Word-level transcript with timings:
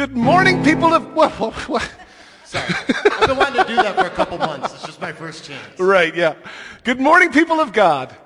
Good 0.00 0.16
morning, 0.16 0.64
people 0.64 0.94
of. 0.94 1.12
What, 1.14 1.30
what, 1.38 1.52
what? 1.68 1.92
Sorry. 2.46 2.64
I've 2.88 3.28
been 3.28 3.36
wanting 3.36 3.62
to 3.62 3.68
do 3.68 3.76
that 3.76 3.96
for 3.96 4.06
a 4.06 4.08
couple 4.08 4.38
months. 4.38 4.72
It's 4.72 4.86
just 4.86 4.98
my 4.98 5.12
first 5.12 5.44
chance. 5.44 5.78
Right, 5.78 6.16
yeah. 6.16 6.36
Good 6.84 6.98
morning, 6.98 7.30
people 7.30 7.60
of 7.60 7.74
God. 7.74 8.16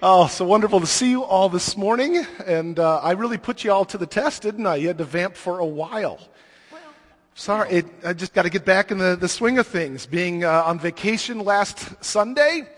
Oh, 0.00 0.28
so 0.28 0.44
wonderful 0.44 0.78
to 0.78 0.86
see 0.86 1.10
you 1.10 1.24
all 1.24 1.48
this 1.48 1.76
morning. 1.76 2.24
And 2.46 2.78
uh, 2.78 2.98
I 2.98 3.10
really 3.10 3.38
put 3.38 3.64
you 3.64 3.72
all 3.72 3.84
to 3.86 3.98
the 3.98 4.06
test, 4.06 4.42
didn't 4.42 4.64
I? 4.64 4.76
You 4.76 4.86
had 4.86 4.98
to 4.98 5.04
vamp 5.04 5.34
for 5.34 5.58
a 5.58 5.66
while. 5.66 6.20
Sorry, 7.34 7.68
it, 7.68 7.86
I 8.04 8.12
just 8.12 8.32
got 8.32 8.42
to 8.42 8.50
get 8.50 8.64
back 8.64 8.92
in 8.92 8.98
the, 8.98 9.16
the 9.16 9.28
swing 9.28 9.58
of 9.58 9.66
things. 9.66 10.06
Being 10.06 10.44
uh, 10.44 10.62
on 10.64 10.78
vacation 10.78 11.40
last 11.40 12.04
Sunday, 12.04 12.68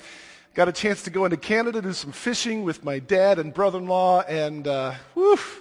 got 0.55 0.69
a 0.69 0.73
chance 0.73 1.03
to 1.03 1.11
go 1.11 1.27
into 1.27 1.37
Canada, 1.37 1.83
to 1.83 1.89
do 1.89 1.93
some 1.93 2.13
fishing 2.13 2.65
with 2.65 2.83
my 2.83 2.99
dad 2.99 3.39
and 3.39 3.53
brother-in-law, 3.53 4.23
and 4.23 4.67
uh, 4.67 4.95
woof, 5.15 5.61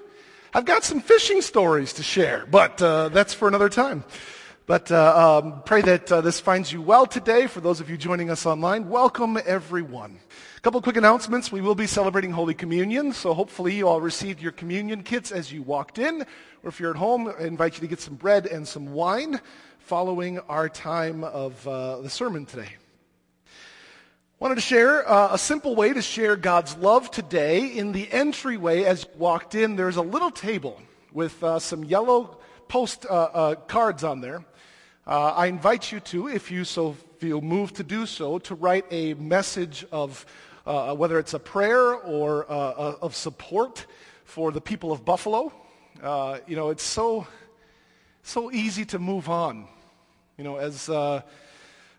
I've 0.55 0.65
got 0.65 0.83
some 0.83 1.01
fishing 1.01 1.41
stories 1.41 1.93
to 1.93 2.03
share, 2.03 2.45
but 2.45 2.79
uh, 2.79 3.09
that's 3.09 3.33
for 3.33 3.47
another 3.47 3.69
time. 3.69 4.03
But 4.67 4.91
uh, 4.91 5.41
um, 5.43 5.63
pray 5.63 5.81
that 5.81 6.11
uh, 6.11 6.21
this 6.21 6.39
finds 6.39 6.71
you 6.71 6.79
well 6.79 7.07
today. 7.07 7.47
For 7.47 7.59
those 7.59 7.79
of 7.79 7.89
you 7.89 7.97
joining 7.97 8.29
us 8.29 8.45
online, 8.45 8.87
welcome 8.87 9.39
everyone. 9.47 10.19
A 10.55 10.61
couple 10.61 10.79
quick 10.83 10.95
announcements. 10.95 11.51
We 11.51 11.61
will 11.61 11.73
be 11.73 11.87
celebrating 11.87 12.29
Holy 12.29 12.53
Communion, 12.53 13.13
so 13.13 13.33
hopefully 13.33 13.73
you 13.73 13.87
all 13.87 13.99
received 13.99 14.43
your 14.43 14.51
communion 14.51 15.01
kits 15.01 15.31
as 15.31 15.51
you 15.51 15.63
walked 15.63 15.97
in. 15.97 16.21
Or 16.61 16.69
if 16.69 16.79
you're 16.79 16.91
at 16.91 16.97
home, 16.97 17.33
I 17.39 17.45
invite 17.45 17.73
you 17.73 17.81
to 17.81 17.87
get 17.87 17.99
some 17.99 18.13
bread 18.13 18.45
and 18.45 18.67
some 18.67 18.93
wine 18.93 19.41
following 19.79 20.37
our 20.41 20.69
time 20.69 21.23
of 21.23 21.67
uh, 21.67 22.01
the 22.01 22.11
sermon 22.11 22.45
today. 22.45 22.69
Wanted 24.43 24.55
to 24.55 24.61
share 24.61 25.09
uh, 25.09 25.35
a 25.35 25.37
simple 25.37 25.73
way 25.73 25.93
to 25.93 26.01
share 26.01 26.35
God's 26.35 26.75
love 26.75 27.09
today. 27.09 27.65
In 27.65 27.93
the 27.93 28.11
entryway, 28.11 28.83
as 28.83 29.03
you 29.05 29.09
walked 29.17 29.55
in, 29.55 29.77
there's 29.77 29.95
a 29.95 30.01
little 30.01 30.31
table 30.31 30.81
with 31.13 31.41
uh, 31.41 31.59
some 31.59 31.85
yellow 31.85 32.37
post 32.67 33.05
uh, 33.05 33.13
uh 33.13 33.55
cards 33.55 34.03
on 34.03 34.19
there. 34.19 34.43
Uh, 35.07 35.27
I 35.27 35.45
invite 35.45 35.93
you 35.93 36.01
to, 36.01 36.27
if 36.27 36.51
you 36.51 36.65
so 36.65 36.91
feel 37.19 37.39
moved 37.39 37.77
to 37.77 37.83
do 37.83 38.05
so, 38.05 38.37
to 38.39 38.53
write 38.53 38.83
a 38.91 39.13
message 39.13 39.85
of 39.93 40.25
uh, 40.65 40.93
whether 40.93 41.19
it's 41.19 41.33
a 41.33 41.39
prayer 41.39 41.93
or 41.93 42.43
of 42.43 43.15
support 43.15 43.85
for 44.25 44.51
the 44.51 44.59
people 44.59 44.91
of 44.91 45.05
Buffalo. 45.05 45.53
you 46.47 46.57
know, 46.57 46.69
it's 46.69 46.83
so 46.83 47.25
so 48.23 48.51
easy 48.51 48.83
to 48.83 48.99
move 48.99 49.29
on. 49.29 49.69
You 50.37 50.43
know, 50.43 50.57
as 50.57 50.89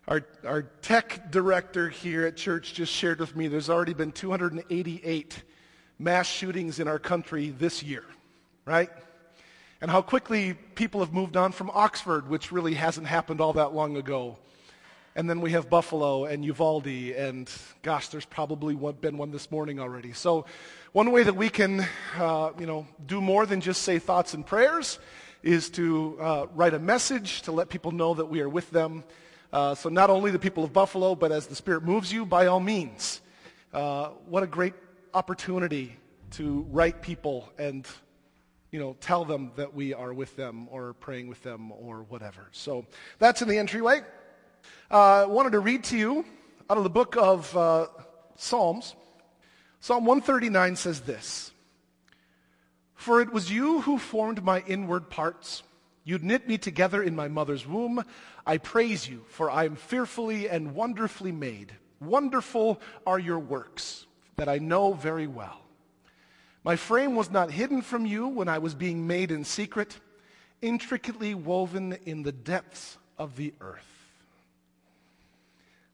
our, 0.07 0.21
our 0.45 0.61
tech 0.61 1.31
director 1.31 1.89
here 1.89 2.27
at 2.27 2.37
church 2.37 2.73
just 2.73 2.93
shared 2.93 3.19
with 3.19 3.35
me 3.35 3.47
there's 3.47 3.69
already 3.71 3.93
been 3.93 4.11
288 4.11 5.43
mass 5.97 6.27
shootings 6.27 6.79
in 6.79 6.87
our 6.87 6.99
country 6.99 7.49
this 7.49 7.81
year, 7.81 8.03
right? 8.65 8.89
And 9.81 9.89
how 9.89 10.03
quickly 10.03 10.53
people 10.53 10.99
have 10.99 11.11
moved 11.11 11.35
on 11.35 11.51
from 11.51 11.71
Oxford, 11.73 12.29
which 12.29 12.51
really 12.51 12.75
hasn't 12.75 13.07
happened 13.07 13.41
all 13.41 13.53
that 13.53 13.73
long 13.73 13.97
ago. 13.97 14.37
And 15.15 15.29
then 15.29 15.41
we 15.41 15.51
have 15.51 15.69
Buffalo 15.69 16.25
and 16.25 16.43
Uvalde, 16.45 16.87
and 16.87 17.49
gosh, 17.81 18.09
there's 18.09 18.25
probably 18.25 18.75
one, 18.75 18.95
been 18.95 19.17
one 19.17 19.31
this 19.31 19.49
morning 19.49 19.79
already. 19.79 20.11
So, 20.13 20.45
one 20.91 21.11
way 21.11 21.23
that 21.23 21.35
we 21.35 21.49
can, 21.49 21.85
uh, 22.17 22.51
you 22.59 22.65
know, 22.65 22.85
do 23.05 23.21
more 23.21 23.45
than 23.45 23.59
just 23.59 23.81
say 23.81 23.99
thoughts 23.99 24.33
and 24.33 24.45
prayers 24.45 24.99
is 25.41 25.69
to 25.71 26.17
uh, 26.21 26.45
write 26.53 26.73
a 26.73 26.79
message 26.79 27.41
to 27.43 27.51
let 27.51 27.69
people 27.69 27.91
know 27.91 28.13
that 28.13 28.25
we 28.25 28.41
are 28.41 28.49
with 28.49 28.69
them 28.71 29.03
uh, 29.53 29.75
so 29.75 29.89
not 29.89 30.09
only 30.09 30.31
the 30.31 30.39
people 30.39 30.63
of 30.63 30.73
Buffalo, 30.73 31.15
but 31.15 31.31
as 31.31 31.47
the 31.47 31.55
Spirit 31.55 31.83
moves 31.83 32.11
you, 32.11 32.25
by 32.25 32.47
all 32.47 32.59
means. 32.59 33.21
Uh, 33.73 34.09
what 34.27 34.43
a 34.43 34.47
great 34.47 34.73
opportunity 35.13 35.97
to 36.31 36.65
write 36.71 37.01
people 37.01 37.49
and 37.57 37.87
you 38.75 38.81
know, 38.81 38.97
tell 38.99 39.23
them 39.23 39.51
that 39.55 39.73
we 39.73 39.93
are 39.93 40.13
with 40.13 40.35
them 40.35 40.67
or 40.69 40.95
praying 40.95 41.27
with 41.27 41.41
them 41.43 41.71
or 41.71 42.03
whatever. 42.09 42.49
So 42.51 42.85
that's 43.19 43.41
in 43.41 43.47
the 43.47 43.57
entryway. 43.57 44.01
I 44.91 45.21
uh, 45.21 45.27
wanted 45.27 45.51
to 45.53 45.59
read 45.59 45.85
to 45.85 45.97
you 45.97 46.25
out 46.69 46.77
of 46.77 46.83
the 46.83 46.89
book 46.89 47.15
of 47.15 47.55
uh, 47.55 47.87
Psalms. 48.35 48.95
Psalm 49.79 50.03
139 50.05 50.75
says 50.75 50.99
this 50.99 51.53
For 52.95 53.21
it 53.21 53.31
was 53.31 53.49
you 53.49 53.79
who 53.79 53.97
formed 53.97 54.43
my 54.43 54.61
inward 54.67 55.09
parts. 55.09 55.63
You 56.05 56.19
knit 56.19 56.47
me 56.47 56.59
together 56.59 57.01
in 57.03 57.15
my 57.15 57.27
mother's 57.27 57.67
womb. 57.67 58.05
I 58.45 58.59
praise 58.59 59.09
you, 59.09 59.25
for 59.27 59.49
I 59.49 59.65
am 59.65 59.75
fearfully 59.75 60.47
and 60.47 60.75
wonderfully 60.75 61.31
made. 61.31 61.73
Wonderful 61.99 62.79
are 63.07 63.17
your 63.17 63.39
works 63.39 64.05
that 64.37 64.47
I 64.47 64.59
know 64.59 64.93
very 64.93 65.25
well. 65.25 65.59
My 66.63 66.75
frame 66.75 67.15
was 67.15 67.31
not 67.31 67.51
hidden 67.51 67.81
from 67.81 68.05
you 68.05 68.27
when 68.27 68.47
I 68.47 68.59
was 68.59 68.75
being 68.75 69.07
made 69.07 69.31
in 69.31 69.43
secret, 69.43 69.99
intricately 70.61 71.33
woven 71.33 71.97
in 72.05 72.21
the 72.21 72.31
depths 72.31 72.97
of 73.17 73.35
the 73.35 73.53
earth. 73.59 73.87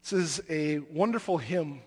This 0.02 0.12
is 0.12 0.42
a 0.50 0.80
wonderful 0.90 1.38
hymn 1.38 1.80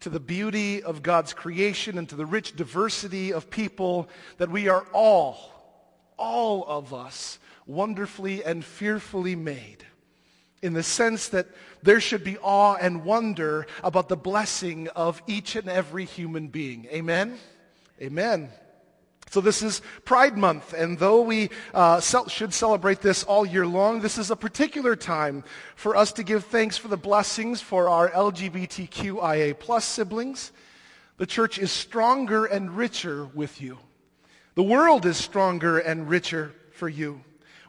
to 0.00 0.10
the 0.10 0.20
beauty 0.20 0.82
of 0.82 1.02
God's 1.02 1.32
creation 1.32 1.98
and 1.98 2.08
to 2.08 2.14
the 2.14 2.26
rich 2.26 2.54
diversity 2.54 3.32
of 3.32 3.50
people 3.50 4.08
that 4.36 4.50
we 4.50 4.68
are 4.68 4.86
all, 4.92 5.57
all 6.18 6.64
of 6.66 6.92
us, 6.92 7.38
wonderfully 7.66 8.44
and 8.44 8.64
fearfully 8.64 9.36
made 9.36 9.84
in 10.62 10.72
the 10.72 10.82
sense 10.82 11.28
that 11.28 11.46
there 11.82 12.00
should 12.00 12.24
be 12.24 12.38
awe 12.38 12.74
and 12.74 13.04
wonder 13.04 13.66
about 13.84 14.08
the 14.08 14.16
blessing 14.16 14.88
of 14.88 15.22
each 15.26 15.56
and 15.56 15.68
every 15.68 16.04
human 16.04 16.48
being. 16.48 16.86
Amen? 16.86 17.38
Amen. 18.00 18.50
So 19.30 19.42
this 19.42 19.62
is 19.62 19.82
Pride 20.06 20.38
Month, 20.38 20.72
and 20.72 20.98
though 20.98 21.20
we 21.20 21.50
uh, 21.74 22.00
should 22.00 22.54
celebrate 22.54 23.02
this 23.02 23.24
all 23.24 23.44
year 23.44 23.66
long, 23.66 24.00
this 24.00 24.16
is 24.16 24.30
a 24.30 24.36
particular 24.36 24.96
time 24.96 25.44
for 25.76 25.96
us 25.96 26.12
to 26.12 26.22
give 26.22 26.46
thanks 26.46 26.78
for 26.78 26.88
the 26.88 26.96
blessings 26.96 27.60
for 27.60 27.90
our 27.90 28.08
LGBTQIA 28.10 29.58
plus 29.58 29.84
siblings. 29.84 30.50
The 31.18 31.26
church 31.26 31.58
is 31.58 31.70
stronger 31.70 32.46
and 32.46 32.74
richer 32.74 33.26
with 33.26 33.60
you. 33.60 33.78
The 34.58 34.64
world 34.64 35.06
is 35.06 35.16
stronger 35.16 35.78
and 35.78 36.08
richer 36.08 36.52
for 36.72 36.88
you. 36.88 37.20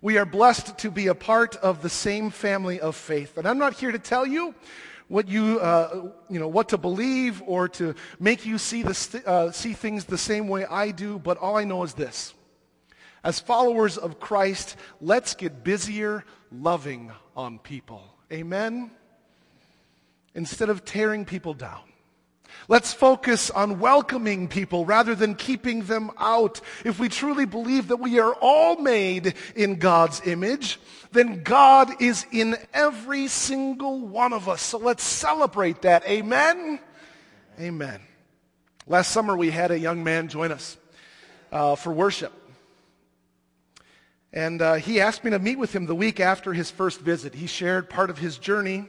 We 0.01 0.17
are 0.17 0.25
blessed 0.25 0.79
to 0.79 0.89
be 0.89 1.05
a 1.05 1.13
part 1.13 1.55
of 1.57 1.83
the 1.83 1.89
same 1.89 2.31
family 2.31 2.79
of 2.79 2.95
faith. 2.95 3.37
And 3.37 3.47
I'm 3.47 3.59
not 3.59 3.75
here 3.75 3.91
to 3.91 3.99
tell 3.99 4.25
you 4.25 4.55
what 5.07 5.27
you, 5.27 5.59
uh, 5.59 6.09
you 6.31 6.39
know, 6.39 6.47
what 6.47 6.69
to 6.69 6.79
believe 6.79 7.43
or 7.45 7.69
to 7.69 7.93
make 8.19 8.43
you 8.43 8.57
see, 8.57 8.81
the, 8.81 9.21
uh, 9.23 9.51
see 9.51 9.73
things 9.73 10.05
the 10.05 10.17
same 10.17 10.47
way 10.47 10.65
I 10.65 10.89
do, 10.89 11.19
but 11.19 11.37
all 11.37 11.55
I 11.57 11.63
know 11.63 11.83
is 11.83 11.93
this. 11.93 12.33
As 13.23 13.39
followers 13.39 13.95
of 13.95 14.19
Christ, 14.19 14.75
let's 14.99 15.35
get 15.35 15.63
busier 15.63 16.25
loving 16.51 17.11
on 17.37 17.59
people. 17.59 18.01
Amen? 18.33 18.89
Instead 20.33 20.69
of 20.69 20.85
tearing 20.85 21.23
people 21.23 21.53
down. 21.53 21.83
Let's 22.67 22.93
focus 22.93 23.49
on 23.49 23.79
welcoming 23.79 24.47
people 24.47 24.85
rather 24.85 25.15
than 25.15 25.35
keeping 25.35 25.83
them 25.83 26.11
out. 26.17 26.61
If 26.83 26.99
we 26.99 27.09
truly 27.09 27.45
believe 27.45 27.87
that 27.87 27.97
we 27.97 28.19
are 28.19 28.33
all 28.33 28.75
made 28.75 29.33
in 29.55 29.79
God's 29.79 30.21
image, 30.25 30.79
then 31.11 31.41
God 31.43 32.01
is 32.01 32.25
in 32.31 32.57
every 32.73 33.27
single 33.27 34.01
one 34.01 34.33
of 34.33 34.47
us. 34.47 34.61
So 34.61 34.77
let's 34.77 35.03
celebrate 35.03 35.81
that. 35.81 36.07
Amen? 36.07 36.79
Amen. 37.59 38.01
Last 38.85 39.11
summer 39.11 39.35
we 39.35 39.49
had 39.51 39.71
a 39.71 39.79
young 39.79 40.03
man 40.03 40.27
join 40.27 40.51
us 40.51 40.77
uh, 41.51 41.75
for 41.75 41.91
worship. 41.91 42.33
And 44.31 44.61
uh, 44.61 44.75
he 44.75 45.01
asked 45.01 45.23
me 45.23 45.31
to 45.31 45.39
meet 45.39 45.57
with 45.57 45.73
him 45.73 45.87
the 45.87 45.95
week 45.95 46.19
after 46.19 46.53
his 46.53 46.69
first 46.69 46.99
visit. 46.99 47.33
He 47.33 47.47
shared 47.47 47.89
part 47.89 48.11
of 48.11 48.19
his 48.19 48.37
journey 48.37 48.87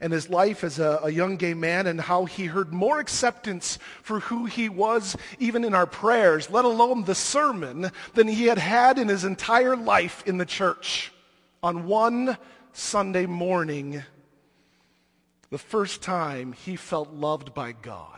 and 0.00 0.12
his 0.12 0.30
life 0.30 0.62
as 0.62 0.78
a, 0.78 1.00
a, 1.02 1.10
young 1.10 1.36
gay 1.36 1.54
man 1.54 1.86
and 1.86 2.00
how 2.00 2.24
he 2.24 2.46
heard 2.46 2.72
more 2.72 3.00
acceptance 3.00 3.78
for 4.02 4.20
who 4.20 4.46
he 4.46 4.68
was 4.68 5.16
even 5.38 5.64
in 5.64 5.74
our 5.74 5.86
prayers, 5.86 6.50
let 6.50 6.64
alone 6.64 7.04
the 7.04 7.14
sermon, 7.14 7.90
than 8.14 8.28
he 8.28 8.46
had 8.46 8.58
had 8.58 8.98
in 8.98 9.08
his 9.08 9.24
entire 9.24 9.76
life 9.76 10.22
in 10.26 10.38
the 10.38 10.46
church. 10.46 11.12
On 11.62 11.86
one 11.86 12.38
Sunday 12.72 13.26
morning, 13.26 14.02
the 15.50 15.58
first 15.58 16.02
time 16.02 16.52
he 16.52 16.76
felt 16.76 17.12
loved 17.12 17.54
by 17.54 17.72
God. 17.72 18.17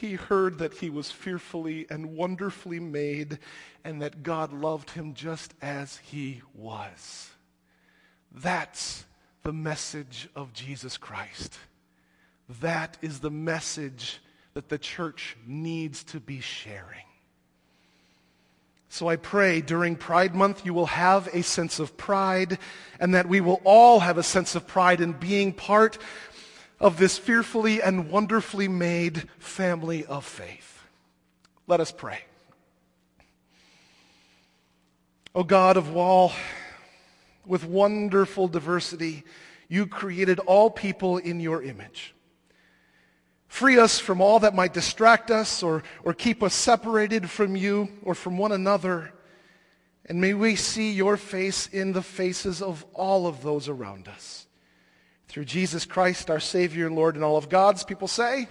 He 0.00 0.14
heard 0.14 0.58
that 0.58 0.74
he 0.74 0.90
was 0.90 1.10
fearfully 1.10 1.86
and 1.90 2.14
wonderfully 2.16 2.80
made 2.80 3.38
and 3.84 4.02
that 4.02 4.22
God 4.22 4.52
loved 4.52 4.90
him 4.90 5.14
just 5.14 5.54
as 5.60 5.98
he 5.98 6.42
was. 6.54 7.30
That's 8.32 9.04
the 9.42 9.52
message 9.52 10.28
of 10.36 10.52
Jesus 10.52 10.96
Christ. 10.96 11.58
That 12.60 12.96
is 13.02 13.20
the 13.20 13.30
message 13.30 14.20
that 14.54 14.68
the 14.68 14.78
church 14.78 15.36
needs 15.46 16.04
to 16.04 16.20
be 16.20 16.40
sharing. 16.40 17.04
So 18.90 19.08
I 19.08 19.16
pray 19.16 19.60
during 19.60 19.96
Pride 19.96 20.34
Month 20.34 20.64
you 20.64 20.72
will 20.72 20.86
have 20.86 21.28
a 21.28 21.42
sense 21.42 21.78
of 21.78 21.96
pride 21.96 22.58
and 22.98 23.14
that 23.14 23.28
we 23.28 23.40
will 23.40 23.60
all 23.64 24.00
have 24.00 24.16
a 24.16 24.22
sense 24.22 24.54
of 24.54 24.66
pride 24.66 25.00
in 25.00 25.12
being 25.12 25.52
part 25.52 25.98
of 26.80 26.98
this 26.98 27.18
fearfully 27.18 27.82
and 27.82 28.10
wonderfully 28.10 28.68
made 28.68 29.28
family 29.38 30.04
of 30.04 30.24
faith. 30.24 30.84
Let 31.66 31.80
us 31.80 31.92
pray. 31.92 32.20
O 35.34 35.42
God 35.42 35.76
of 35.76 35.96
all, 35.96 36.32
with 37.46 37.64
wonderful 37.64 38.48
diversity, 38.48 39.24
you 39.68 39.86
created 39.86 40.38
all 40.40 40.70
people 40.70 41.18
in 41.18 41.40
your 41.40 41.62
image. 41.62 42.14
Free 43.48 43.78
us 43.78 43.98
from 43.98 44.20
all 44.20 44.40
that 44.40 44.54
might 44.54 44.74
distract 44.74 45.30
us 45.30 45.62
or, 45.62 45.82
or 46.04 46.12
keep 46.12 46.42
us 46.42 46.54
separated 46.54 47.30
from 47.30 47.56
you 47.56 47.88
or 48.02 48.14
from 48.14 48.36
one 48.36 48.52
another. 48.52 49.12
And 50.04 50.20
may 50.20 50.34
we 50.34 50.54
see 50.54 50.92
your 50.92 51.16
face 51.16 51.66
in 51.66 51.92
the 51.92 52.02
faces 52.02 52.62
of 52.62 52.84
all 52.92 53.26
of 53.26 53.42
those 53.42 53.68
around 53.68 54.06
us. 54.08 54.47
Through 55.28 55.44
Jesus 55.44 55.84
Christ, 55.84 56.30
our 56.30 56.40
Savior 56.40 56.86
and 56.86 56.96
Lord, 56.96 57.14
and 57.14 57.22
all 57.22 57.36
of 57.36 57.50
God's 57.50 57.84
people 57.84 58.08
say, 58.08 58.48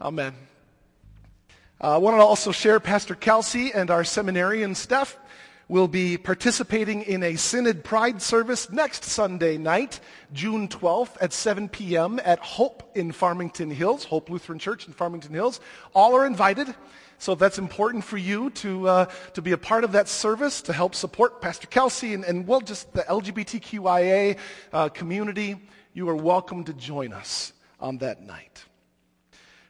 Amen. 0.00 0.32
Uh, 1.80 1.94
I 1.94 1.98
want 1.98 2.16
to 2.16 2.22
also 2.22 2.52
share 2.52 2.78
Pastor 2.78 3.16
Kelsey 3.16 3.72
and 3.74 3.90
our 3.90 4.04
seminarian 4.04 4.76
Steph 4.76 5.18
will 5.72 5.88
be 5.88 6.18
participating 6.18 7.00
in 7.00 7.22
a 7.22 7.34
Synod 7.34 7.82
Pride 7.82 8.20
service 8.20 8.70
next 8.70 9.04
Sunday 9.04 9.56
night, 9.56 10.00
June 10.30 10.68
12th 10.68 11.16
at 11.18 11.32
7 11.32 11.70
p.m. 11.70 12.20
at 12.26 12.38
Hope 12.40 12.90
in 12.94 13.10
Farmington 13.10 13.70
Hills, 13.70 14.04
Hope 14.04 14.28
Lutheran 14.28 14.58
Church 14.58 14.86
in 14.86 14.92
Farmington 14.92 15.32
Hills. 15.32 15.60
All 15.94 16.14
are 16.14 16.26
invited. 16.26 16.74
So 17.16 17.34
that's 17.34 17.56
important 17.56 18.04
for 18.04 18.18
you 18.18 18.50
to, 18.50 18.86
uh, 18.86 19.04
to 19.32 19.40
be 19.40 19.52
a 19.52 19.56
part 19.56 19.82
of 19.82 19.92
that 19.92 20.08
service, 20.08 20.60
to 20.60 20.74
help 20.74 20.94
support 20.94 21.40
Pastor 21.40 21.68
Kelsey 21.68 22.12
and, 22.12 22.22
and 22.22 22.46
well, 22.46 22.60
just 22.60 22.92
the 22.92 23.00
LGBTQIA 23.04 24.36
uh, 24.74 24.90
community. 24.90 25.58
You 25.94 26.06
are 26.10 26.16
welcome 26.16 26.64
to 26.64 26.74
join 26.74 27.14
us 27.14 27.54
on 27.80 27.96
that 27.98 28.20
night. 28.20 28.62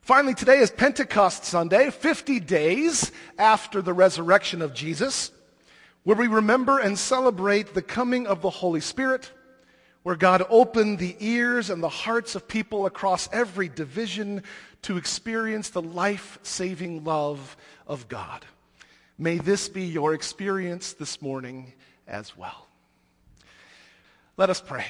Finally, 0.01 0.35
today 0.35 0.59
is 0.59 0.73
Pentecost 0.73 1.45
Sunday, 1.45 1.93
50 1.93 2.41
days 2.41 3.13
after 3.39 3.81
the 3.81 3.93
resurrection 3.93 4.63
of 4.63 4.75
Jesus, 4.75 5.31
where 6.05 6.17
we 6.17 6.27
remember 6.27 6.79
and 6.79 6.99
celebrate 6.99 7.75
the 7.75 7.83
coming 7.83 8.27
of 8.27 8.43
the 8.43 8.51
Holy 8.51 8.81
Spirit, 8.81 9.31
where 10.03 10.17
God 10.17 10.45
opened 10.51 10.99
the 10.99 11.17
ears 11.21 11.71
and 11.71 11.83
the 11.83 11.89
hearts 11.89 12.35
of 12.35 12.49
people 12.49 12.87
across 12.87 13.29
every 13.33 13.69
division 13.69 14.43
to 14.83 14.97
experience 14.97 15.71
the 15.71 15.83
life 15.83 16.39
saving 16.43 17.05
love 17.05 17.57
of 17.87 18.09
God. 18.09 18.45
May 19.17 19.39
this 19.39 19.69
be 19.69 19.85
your 19.85 20.15
experience 20.15 20.95
this 20.95 21.23
morning 21.23 21.73
as 22.09 22.37
well. 22.37 22.67
Let 24.37 24.51
us 24.51 24.61
pray. 24.61 24.87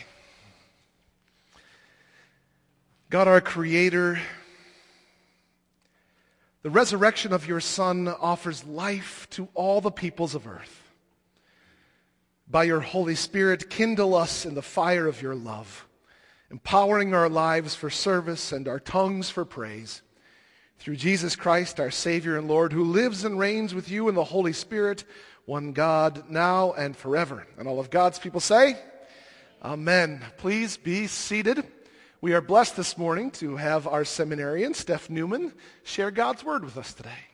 God, 3.11 3.29
our 3.29 3.43
Creator, 3.43 4.19
the 6.63 6.71
resurrection 6.71 7.35
of 7.35 7.47
your 7.47 7.61
Son 7.61 8.09
offers 8.09 8.65
life 8.65 9.27
to 9.33 9.49
all 9.53 9.83
the 9.83 9.91
peoples 9.91 10.35
of 10.35 10.47
earth. 10.47 10.82
By 12.49 12.65
your 12.65 12.81
Holy 12.81 13.15
Spirit, 13.15 13.71
kindle 13.71 14.15
us 14.15 14.45
in 14.45 14.55
the 14.55 14.63
fire 14.63 15.07
of 15.07 15.23
your 15.23 15.35
love, 15.35 15.87
empowering 16.51 17.15
our 17.15 17.29
lives 17.29 17.75
for 17.75 17.91
service 17.91 18.53
and 18.53 18.69
our 18.69 18.81
tongues 18.81 19.31
for 19.31 19.45
praise. 19.45 20.03
Through 20.79 20.97
Jesus 20.97 21.37
Christ, 21.37 21.79
our 21.79 21.91
Savior 21.91 22.37
and 22.37 22.49
Lord, 22.49 22.73
who 22.73 22.85
lives 22.85 23.25
and 23.25 23.39
reigns 23.39 23.75
with 23.75 23.89
you 23.89 24.09
in 24.09 24.15
the 24.15 24.25
Holy 24.25 24.53
Spirit, 24.53 25.05
one 25.47 25.73
God, 25.73 26.29
now 26.29 26.73
and 26.73 26.97
forever. 26.97 27.47
And 27.57 27.69
all 27.69 27.81
of 27.81 27.91
God's 27.91 28.19
people 28.19 28.41
say, 28.41 28.77
Amen. 29.63 30.21
Please 30.39 30.77
be 30.77 31.07
seated. 31.07 31.65
We 32.21 32.35
are 32.35 32.41
blessed 32.41 32.77
this 32.77 32.99
morning 32.99 33.31
to 33.33 33.57
have 33.57 33.87
our 33.87 34.05
seminarian, 34.05 34.75
Steph 34.75 35.09
Newman, 35.09 35.53
share 35.85 36.11
God's 36.11 36.45
word 36.45 36.65
with 36.65 36.77
us 36.77 36.95
today. 36.95 37.32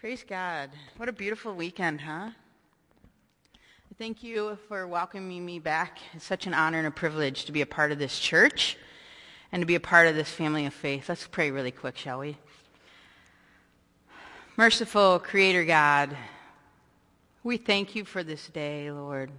Praise 0.00 0.22
God. 0.22 0.70
What 0.96 1.08
a 1.08 1.12
beautiful 1.12 1.56
weekend, 1.56 2.00
huh? 2.02 2.30
Thank 3.98 4.22
you 4.22 4.56
for 4.68 4.86
welcoming 4.86 5.44
me 5.44 5.58
back. 5.58 5.98
It's 6.14 6.24
such 6.24 6.46
an 6.46 6.54
honor 6.54 6.78
and 6.78 6.86
a 6.86 6.92
privilege 6.92 7.46
to 7.46 7.52
be 7.52 7.62
a 7.62 7.66
part 7.66 7.90
of 7.90 7.98
this 7.98 8.16
church 8.20 8.76
and 9.50 9.60
to 9.60 9.66
be 9.66 9.74
a 9.74 9.80
part 9.80 10.06
of 10.06 10.14
this 10.14 10.30
family 10.30 10.66
of 10.66 10.72
faith. 10.72 11.08
Let's 11.08 11.26
pray 11.26 11.50
really 11.50 11.72
quick, 11.72 11.96
shall 11.96 12.20
we? 12.20 12.36
Merciful 14.56 15.18
Creator 15.18 15.64
God, 15.64 16.16
we 17.42 17.56
thank 17.56 17.96
you 17.96 18.04
for 18.04 18.22
this 18.22 18.46
day, 18.46 18.92
Lord, 18.92 19.32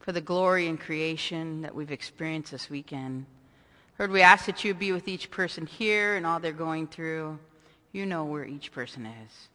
for 0.00 0.12
the 0.12 0.22
glory 0.22 0.68
and 0.68 0.80
creation 0.80 1.60
that 1.60 1.74
we've 1.74 1.92
experienced 1.92 2.50
this 2.50 2.70
weekend. 2.70 3.26
Lord, 3.98 4.10
we 4.10 4.22
ask 4.22 4.46
that 4.46 4.64
you 4.64 4.72
be 4.72 4.92
with 4.92 5.06
each 5.06 5.30
person 5.30 5.66
here 5.66 6.16
and 6.16 6.26
all 6.26 6.40
they're 6.40 6.52
going 6.52 6.86
through. 6.86 7.38
You 7.92 8.06
know 8.06 8.24
where 8.24 8.46
each 8.46 8.72
person 8.72 9.04
is. 9.04 9.48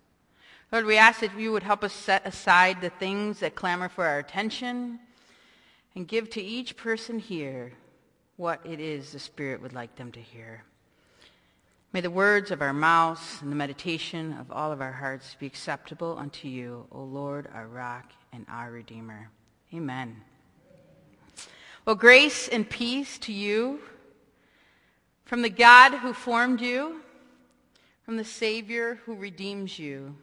Lord, 0.72 0.86
we 0.86 0.96
ask 0.96 1.20
that 1.20 1.38
you 1.38 1.52
would 1.52 1.64
help 1.64 1.84
us 1.84 1.92
set 1.92 2.26
aside 2.26 2.80
the 2.80 2.92
things 2.92 3.42
that 3.42 3.56
clamor 3.56 3.90
for 3.90 4.06
our 4.06 4.20
attention 4.20 5.00
and 5.96 6.08
give 6.08 6.30
to 6.30 6.42
each 6.42 6.78
person 6.78 7.20
here 7.20 7.74
what 8.38 8.66
it 8.66 8.80
is 8.80 9.12
the 9.12 9.20
Spirit 9.20 9.62
would 9.62 9.74
like 9.74 9.98
them 9.98 10.14
to 10.14 10.22
hear. 10.22 10.64
May 11.92 12.00
the 12.00 12.10
words 12.10 12.52
of 12.52 12.62
our 12.62 12.72
mouths 12.72 13.40
and 13.42 13.52
the 13.52 13.56
meditation 13.58 14.32
of 14.40 14.50
all 14.50 14.72
of 14.72 14.80
our 14.80 14.94
hearts 14.94 15.36
be 15.38 15.46
acceptable 15.46 16.18
unto 16.18 16.48
you, 16.48 16.88
O 16.94 17.04
Lord, 17.04 17.50
our 17.54 17.68
rock 17.68 18.14
and 18.32 18.46
our 18.50 18.72
Redeemer. 18.72 19.30
Amen. 19.74 20.22
Well, 21.84 21.98
grace 21.98 22.48
and 22.48 22.70
peace 22.70 23.18
to 23.20 23.34
you 23.34 23.82
from 25.26 25.42
the 25.42 25.50
God 25.50 25.96
who 25.96 26.14
formed 26.14 26.62
you, 26.62 27.02
from 28.06 28.16
the 28.16 28.24
Savior 28.24 29.02
who 29.06 29.16
redeems 29.16 29.78
you, 29.78 30.16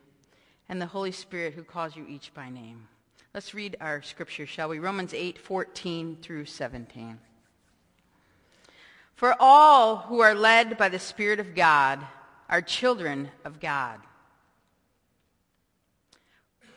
and 0.69 0.81
the 0.81 0.87
Holy 0.87 1.13
Spirit 1.13 1.55
who 1.55 1.63
calls 1.63 1.97
you 1.97 2.07
each 2.07 2.33
by 2.35 2.51
name. 2.51 2.89
Let's 3.35 3.55
read 3.55 3.77
our 3.81 4.03
scripture, 4.03 4.47
shall 4.47 4.69
we? 4.69 4.79
Romans 4.79 5.15
8, 5.15 5.39
14 5.39 6.19
through 6.21 6.47
17. 6.47 7.19
For 9.15 9.35
all 9.41 9.97
who 9.97 10.21
are 10.21 10.35
led 10.35 10.79
by 10.79 10.89
the 10.89 10.99
Spirit 10.99 11.41
of 11.41 11.55
God 11.55 12.05
are 12.49 12.63
children 12.63 13.31
of 13.45 13.61
God. 13.61 14.01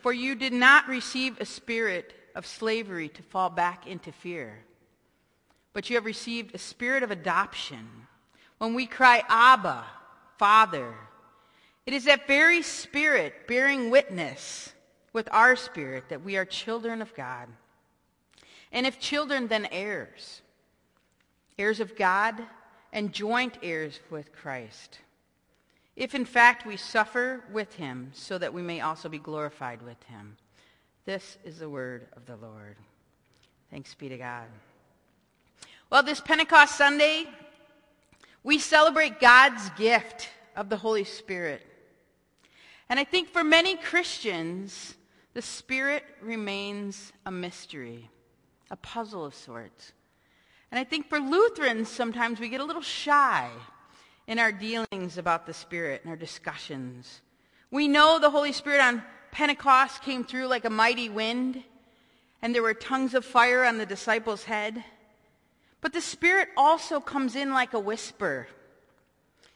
For 0.02 0.12
you 0.12 0.34
did 0.34 0.52
not 0.52 0.88
receive 0.88 1.40
a 1.40 1.44
spirit 1.44 2.12
of 2.34 2.46
slavery 2.46 3.08
to 3.10 3.22
fall 3.22 3.50
back 3.50 3.86
into 3.86 4.10
fear, 4.10 4.64
but 5.72 5.88
you 5.88 5.96
have 5.96 6.04
received 6.04 6.54
a 6.54 6.58
spirit 6.58 7.02
of 7.02 7.10
adoption. 7.10 7.88
When 8.58 8.74
we 8.74 8.86
cry, 8.86 9.22
Abba, 9.28 9.84
Father, 10.38 10.94
it 11.86 11.92
is 11.92 12.04
that 12.04 12.26
very 12.26 12.62
spirit 12.62 13.46
bearing 13.46 13.90
witness 13.90 14.72
with 15.12 15.28
our 15.32 15.56
spirit 15.56 16.08
that 16.08 16.24
we 16.24 16.36
are 16.36 16.44
children 16.44 17.02
of 17.02 17.14
God. 17.14 17.48
And 18.70 18.86
if 18.86 18.98
children, 18.98 19.48
then 19.48 19.68
heirs 19.70 20.42
heirs 21.58 21.80
of 21.80 21.96
God, 21.96 22.34
and 22.92 23.12
joint 23.12 23.56
heirs 23.62 24.00
with 24.10 24.32
Christ. 24.32 24.98
If 25.96 26.14
in 26.14 26.24
fact 26.24 26.66
we 26.66 26.76
suffer 26.76 27.44
with 27.52 27.74
him, 27.74 28.10
so 28.14 28.38
that 28.38 28.52
we 28.52 28.62
may 28.62 28.80
also 28.80 29.08
be 29.08 29.18
glorified 29.18 29.82
with 29.82 30.02
him. 30.04 30.36
This 31.04 31.38
is 31.44 31.58
the 31.58 31.68
word 31.68 32.08
of 32.16 32.26
the 32.26 32.36
Lord. 32.36 32.76
Thanks 33.70 33.94
be 33.94 34.08
to 34.08 34.18
God. 34.18 34.46
Well, 35.90 36.02
this 36.02 36.20
Pentecost 36.20 36.76
Sunday, 36.76 37.26
we 38.42 38.58
celebrate 38.58 39.20
God's 39.20 39.70
gift 39.70 40.28
of 40.56 40.68
the 40.68 40.76
Holy 40.76 41.04
Spirit. 41.04 41.62
And 42.92 43.00
I 43.00 43.04
think 43.04 43.30
for 43.30 43.42
many 43.42 43.76
Christians, 43.76 44.96
the 45.32 45.40
Spirit 45.40 46.04
remains 46.20 47.10
a 47.24 47.30
mystery, 47.30 48.10
a 48.70 48.76
puzzle 48.76 49.24
of 49.24 49.34
sorts. 49.34 49.94
And 50.70 50.78
I 50.78 50.84
think 50.84 51.08
for 51.08 51.18
Lutherans, 51.18 51.88
sometimes 51.88 52.38
we 52.38 52.50
get 52.50 52.60
a 52.60 52.66
little 52.66 52.82
shy 52.82 53.48
in 54.26 54.38
our 54.38 54.52
dealings 54.52 55.16
about 55.16 55.46
the 55.46 55.54
Spirit 55.54 56.02
and 56.02 56.10
our 56.10 56.18
discussions. 56.18 57.22
We 57.70 57.88
know 57.88 58.18
the 58.18 58.28
Holy 58.28 58.52
Spirit 58.52 58.82
on 58.82 59.02
Pentecost 59.30 60.02
came 60.02 60.22
through 60.22 60.48
like 60.48 60.66
a 60.66 60.70
mighty 60.70 61.08
wind, 61.08 61.62
and 62.42 62.54
there 62.54 62.60
were 62.60 62.74
tongues 62.74 63.14
of 63.14 63.24
fire 63.24 63.64
on 63.64 63.78
the 63.78 63.86
disciples' 63.86 64.44
head. 64.44 64.84
But 65.80 65.94
the 65.94 66.02
Spirit 66.02 66.50
also 66.58 67.00
comes 67.00 67.36
in 67.36 67.54
like 67.54 67.72
a 67.72 67.80
whisper 67.80 68.48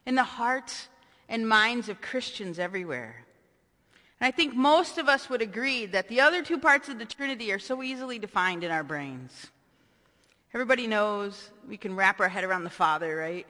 in 0.06 0.14
the 0.14 0.22
hearts 0.24 0.88
and 1.28 1.46
minds 1.46 1.90
of 1.90 2.00
Christians 2.00 2.58
everywhere. 2.58 3.25
And 4.20 4.28
I 4.28 4.30
think 4.30 4.54
most 4.54 4.98
of 4.98 5.08
us 5.08 5.28
would 5.28 5.42
agree 5.42 5.86
that 5.86 6.08
the 6.08 6.20
other 6.20 6.42
two 6.42 6.58
parts 6.58 6.88
of 6.88 6.98
the 6.98 7.04
Trinity 7.04 7.52
are 7.52 7.58
so 7.58 7.82
easily 7.82 8.18
defined 8.18 8.64
in 8.64 8.70
our 8.70 8.82
brains. 8.82 9.48
Everybody 10.54 10.86
knows 10.86 11.50
we 11.68 11.76
can 11.76 11.94
wrap 11.94 12.20
our 12.20 12.28
head 12.28 12.44
around 12.44 12.64
the 12.64 12.70
Father, 12.70 13.14
right? 13.14 13.46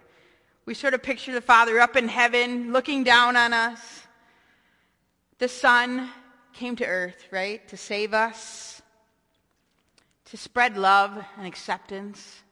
We 0.65 0.75
sort 0.75 0.95
of 0.95 1.03
picture 1.03 1.33
the 1.33 1.41
Father 1.41 1.79
up 1.79 1.95
in 1.95 2.09
heaven 2.09 2.73
looking 2.73 3.05
down 3.05 3.37
on 3.37 3.53
us. 3.53 4.03
The 5.39 5.49
Son 5.49 6.11
came 6.53 6.75
to 6.77 6.87
earth, 6.87 7.27
right, 7.31 7.67
to 7.69 7.77
save 7.77 8.13
us, 8.13 8.83
to 10.25 10.37
spread 10.37 10.77
love 10.77 11.25
and 11.37 11.47
acceptance 11.47 12.43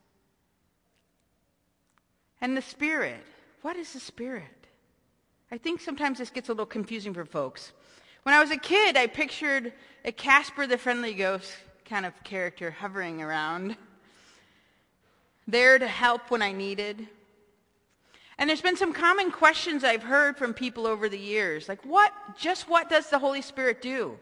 And 2.45 2.55
the 2.55 2.63
Spirit. 2.63 3.25
What 3.63 3.77
is 3.77 3.95
the 3.95 4.01
Spirit? 4.01 4.67
I 5.51 5.57
think 5.57 5.81
sometimes 5.81 6.19
this 6.19 6.29
gets 6.29 6.51
a 6.51 6.53
little 6.53 6.67
confusing 6.67 7.15
for 7.15 7.25
folks. 7.25 7.73
When 8.25 8.35
I 8.35 8.41
was 8.41 8.51
a 8.51 8.57
kid, 8.57 8.97
I 8.97 9.07
pictured 9.07 9.75
a 10.03 10.11
Casper 10.11 10.67
the 10.67 10.79
Friendly 10.79 11.13
Ghost 11.13 11.53
kind 11.85 12.07
of 12.07 12.25
character 12.25 12.71
hovering 12.71 13.21
around, 13.21 13.77
there 15.47 15.79
to 15.79 15.87
help 15.87 16.31
when 16.31 16.41
I 16.41 16.53
needed. 16.53 17.07
And 18.39 18.49
there's 18.49 18.63
been 18.63 18.79
some 18.79 18.95
common 18.95 19.31
questions 19.31 19.85
I've 19.85 20.03
heard 20.03 20.39
from 20.39 20.55
people 20.55 20.87
over 20.87 21.11
the 21.11 21.19
years, 21.19 21.69
like 21.69 21.85
what, 21.85 22.15
just 22.39 22.67
what 22.67 22.89
does 22.89 23.11
the 23.11 23.19
Holy 23.19 23.43
Spirit 23.43 23.83
do? 23.83 24.19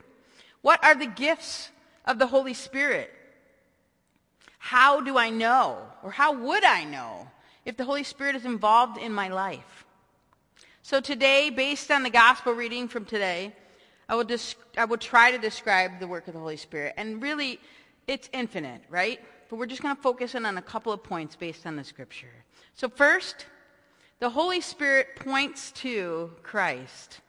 What 0.62 0.82
are 0.84 0.96
the 0.96 1.06
gifts 1.06 1.70
of 2.04 2.18
the 2.18 2.26
Holy 2.26 2.54
Spirit? 2.54 3.08
How 4.58 5.00
do 5.00 5.16
I 5.16 5.30
know, 5.30 5.78
or 6.02 6.10
how 6.10 6.32
would 6.32 6.64
I 6.64 6.82
know, 6.82 7.28
if 7.64 7.76
the 7.76 7.84
Holy 7.84 8.02
Spirit 8.02 8.34
is 8.34 8.46
involved 8.46 8.98
in 8.98 9.12
my 9.12 9.28
life? 9.28 9.84
So 10.82 11.00
today, 11.00 11.50
based 11.50 11.92
on 11.92 12.02
the 12.02 12.10
gospel 12.10 12.52
reading 12.52 12.88
from 12.88 13.04
today, 13.04 13.54
I 14.12 14.14
will, 14.14 14.24
dis- 14.24 14.56
I 14.76 14.84
will 14.84 14.98
try 14.98 15.30
to 15.30 15.38
describe 15.38 15.98
the 15.98 16.06
work 16.06 16.28
of 16.28 16.34
the 16.34 16.38
Holy 16.38 16.58
Spirit. 16.58 16.92
And 16.98 17.22
really, 17.22 17.58
it's 18.06 18.28
infinite, 18.34 18.82
right? 18.90 19.18
But 19.48 19.56
we're 19.56 19.64
just 19.64 19.80
going 19.80 19.96
to 19.96 20.02
focus 20.02 20.34
in 20.34 20.44
on 20.44 20.58
a 20.58 20.62
couple 20.62 20.92
of 20.92 21.02
points 21.02 21.34
based 21.34 21.66
on 21.66 21.76
the 21.76 21.82
scripture. 21.82 22.44
So 22.74 22.90
first, 22.90 23.46
the 24.20 24.28
Holy 24.28 24.60
Spirit 24.60 25.16
points 25.16 25.72
to 25.76 26.30
Christ 26.42 27.22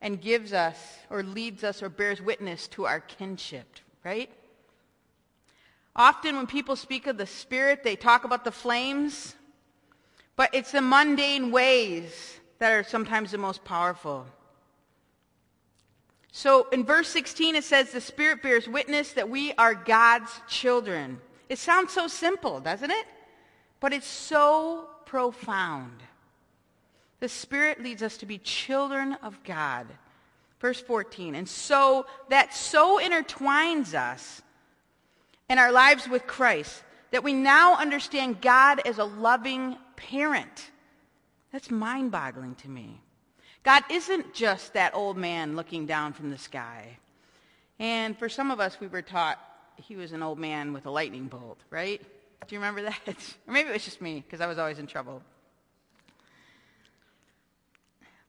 and 0.00 0.20
gives 0.20 0.52
us, 0.52 0.76
or 1.08 1.22
leads 1.22 1.62
us, 1.62 1.84
or 1.84 1.88
bears 1.88 2.20
witness 2.20 2.66
to 2.66 2.84
our 2.84 2.98
kinship, 2.98 3.76
right? 4.04 4.28
Often 5.94 6.34
when 6.34 6.48
people 6.48 6.74
speak 6.74 7.06
of 7.06 7.16
the 7.16 7.28
Spirit, 7.28 7.84
they 7.84 7.94
talk 7.94 8.24
about 8.24 8.44
the 8.44 8.50
flames, 8.50 9.36
but 10.34 10.52
it's 10.52 10.72
the 10.72 10.82
mundane 10.82 11.52
ways 11.52 12.40
that 12.58 12.72
are 12.72 12.82
sometimes 12.82 13.30
the 13.30 13.38
most 13.38 13.64
powerful. 13.64 14.26
So 16.36 16.66
in 16.70 16.84
verse 16.84 17.06
16, 17.10 17.54
it 17.54 17.62
says, 17.62 17.92
The 17.92 18.00
Spirit 18.00 18.42
bears 18.42 18.66
witness 18.66 19.12
that 19.12 19.30
we 19.30 19.52
are 19.52 19.72
God's 19.72 20.32
children. 20.48 21.20
It 21.48 21.60
sounds 21.60 21.92
so 21.92 22.08
simple, 22.08 22.58
doesn't 22.58 22.90
it? 22.90 23.06
But 23.78 23.92
it's 23.92 24.08
so 24.08 24.88
profound. 25.06 26.02
The 27.20 27.28
Spirit 27.28 27.80
leads 27.80 28.02
us 28.02 28.16
to 28.16 28.26
be 28.26 28.38
children 28.38 29.16
of 29.22 29.44
God. 29.44 29.86
Verse 30.58 30.80
14. 30.80 31.36
And 31.36 31.48
so 31.48 32.04
that 32.30 32.52
so 32.52 32.98
intertwines 32.98 33.94
us 33.94 34.42
in 35.48 35.58
our 35.58 35.70
lives 35.70 36.08
with 36.08 36.26
Christ 36.26 36.82
that 37.12 37.22
we 37.22 37.32
now 37.32 37.76
understand 37.76 38.40
God 38.40 38.80
as 38.84 38.98
a 38.98 39.04
loving 39.04 39.76
parent. 39.94 40.72
That's 41.52 41.70
mind 41.70 42.10
boggling 42.10 42.56
to 42.56 42.68
me. 42.68 43.03
God 43.64 43.82
isn't 43.90 44.34
just 44.34 44.74
that 44.74 44.94
old 44.94 45.16
man 45.16 45.56
looking 45.56 45.86
down 45.86 46.12
from 46.12 46.30
the 46.30 46.38
sky. 46.38 46.98
And 47.78 48.16
for 48.16 48.28
some 48.28 48.50
of 48.50 48.60
us, 48.60 48.78
we 48.78 48.86
were 48.86 49.02
taught 49.02 49.38
he 49.76 49.96
was 49.96 50.12
an 50.12 50.22
old 50.22 50.38
man 50.38 50.72
with 50.72 50.86
a 50.86 50.90
lightning 50.90 51.26
bolt, 51.26 51.58
right? 51.70 52.00
Do 52.46 52.54
you 52.54 52.60
remember 52.60 52.82
that? 52.82 53.00
or 53.46 53.52
maybe 53.52 53.70
it 53.70 53.72
was 53.72 53.84
just 53.84 54.00
me, 54.00 54.22
because 54.24 54.40
I 54.40 54.46
was 54.46 54.58
always 54.58 54.78
in 54.78 54.86
trouble. 54.86 55.22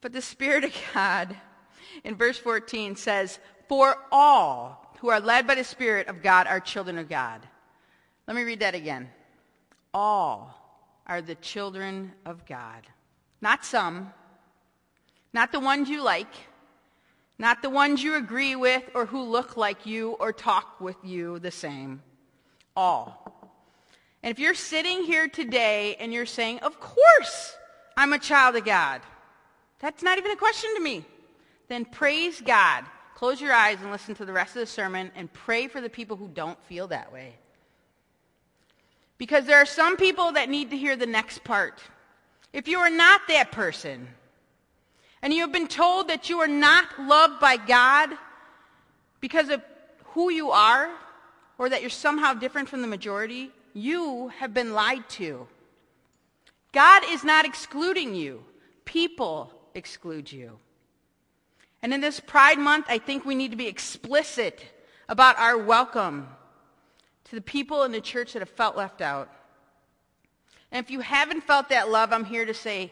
But 0.01 0.13
the 0.13 0.21
Spirit 0.21 0.63
of 0.63 0.73
God 0.93 1.35
in 2.03 2.15
verse 2.15 2.37
14 2.37 2.95
says, 2.95 3.39
For 3.67 3.97
all 4.11 4.95
who 4.99 5.09
are 5.09 5.19
led 5.19 5.45
by 5.45 5.55
the 5.55 5.63
Spirit 5.63 6.07
of 6.07 6.23
God 6.23 6.47
are 6.47 6.59
children 6.59 6.97
of 6.97 7.09
God. 7.09 7.41
Let 8.27 8.35
me 8.35 8.43
read 8.43 8.61
that 8.61 8.75
again. 8.75 9.09
All 9.93 10.55
are 11.05 11.21
the 11.21 11.35
children 11.35 12.13
of 12.25 12.45
God. 12.45 12.87
Not 13.41 13.65
some, 13.65 14.13
not 15.35 15.51
the 15.51 15.59
ones 15.59 15.89
you 15.89 16.01
like, 16.01 16.33
not 17.37 17.61
the 17.61 17.69
ones 17.69 18.01
you 18.01 18.15
agree 18.15 18.55
with 18.55 18.83
or 18.95 19.05
who 19.05 19.21
look 19.21 19.57
like 19.57 19.85
you 19.85 20.11
or 20.11 20.31
talk 20.31 20.79
with 20.79 20.95
you 21.03 21.39
the 21.39 21.51
same. 21.51 22.01
All. 22.73 23.51
And 24.23 24.31
if 24.31 24.39
you're 24.39 24.53
sitting 24.55 25.03
here 25.03 25.27
today 25.27 25.97
and 25.99 26.13
you're 26.13 26.25
saying, 26.25 26.59
Of 26.59 26.79
course, 26.79 27.57
I'm 27.97 28.13
a 28.13 28.17
child 28.17 28.55
of 28.55 28.63
God, 28.63 29.01
that's 29.79 30.01
not 30.01 30.17
even 30.17 30.31
a 30.31 30.37
question 30.37 30.73
to 30.75 30.81
me, 30.81 31.03
then 31.67 31.83
praise 31.83 32.39
God. 32.39 32.85
Close 33.13 33.41
your 33.41 33.53
eyes 33.53 33.77
and 33.81 33.91
listen 33.91 34.15
to 34.15 34.25
the 34.25 34.33
rest 34.33 34.55
of 34.55 34.61
the 34.61 34.65
sermon 34.65 35.11
and 35.15 35.31
pray 35.31 35.67
for 35.67 35.81
the 35.81 35.89
people 35.89 36.15
who 36.15 36.29
don't 36.29 36.61
feel 36.63 36.87
that 36.87 37.11
way. 37.11 37.35
Because 39.17 39.45
there 39.45 39.57
are 39.57 39.65
some 39.65 39.97
people 39.97 40.31
that 40.33 40.49
need 40.49 40.69
to 40.71 40.77
hear 40.77 40.95
the 40.95 41.05
next 41.05 41.43
part. 41.43 41.81
If 42.53 42.69
you 42.69 42.79
are 42.79 42.89
not 42.89 43.21
that 43.27 43.51
person, 43.51 44.07
and 45.25 45.34
you 45.34 45.41
have 45.41 45.51
been 45.51 45.67
told 45.67 46.10
that 46.10 46.29
you 46.29 46.38
are 46.38 46.48
not 46.48 46.86
loved 47.00 47.39
by 47.39 47.58
God 47.58 48.12
because 49.20 49.50
of 49.50 49.60
who 50.10 50.29
you 50.29 50.51
are, 50.51 50.91
or 51.58 51.67
that 51.67 51.82
you're 51.82 51.89
somehow 51.89 52.36
different 52.36 52.70
from 52.70 52.84
the 52.84 52.88
majority, 52.88 53.50
you 53.74 54.27
have 54.38 54.53
been 54.53 54.75
lied 54.75 55.10
to. 55.10 55.48
God 56.74 57.01
is 57.10 57.24
not 57.24 57.44
excluding 57.44 58.13
you. 58.13 58.44
People 58.86 59.51
exclude 59.74 60.32
you. 60.32 60.60
And 61.82 61.91
in 61.91 62.01
this 62.01 62.20
Pride 62.20 62.60
Month, 62.60 62.86
I 62.88 63.00
think 63.00 63.25
we 63.25 63.34
need 63.34 63.50
to 63.50 63.58
be 63.58 63.65
explicit 63.65 64.63
about 65.10 65.39
our 65.39 65.58
welcome 65.58 66.27
to 67.24 67.36
the 67.36 67.41
people 67.41 67.82
in 67.82 67.91
the 67.91 68.00
church 68.00 68.34
that 68.34 68.44
have 68.44 68.50
felt 68.50 68.77
left 68.77 69.01
out. 69.01 69.34
And 70.72 70.86
if 70.86 70.91
you 70.91 71.00
haven't 71.00 71.41
felt 71.41 71.70
that 71.70 71.89
love, 71.89 72.13
I'm 72.13 72.25
here 72.25 72.46
to 72.46 72.53
say, 72.53 72.91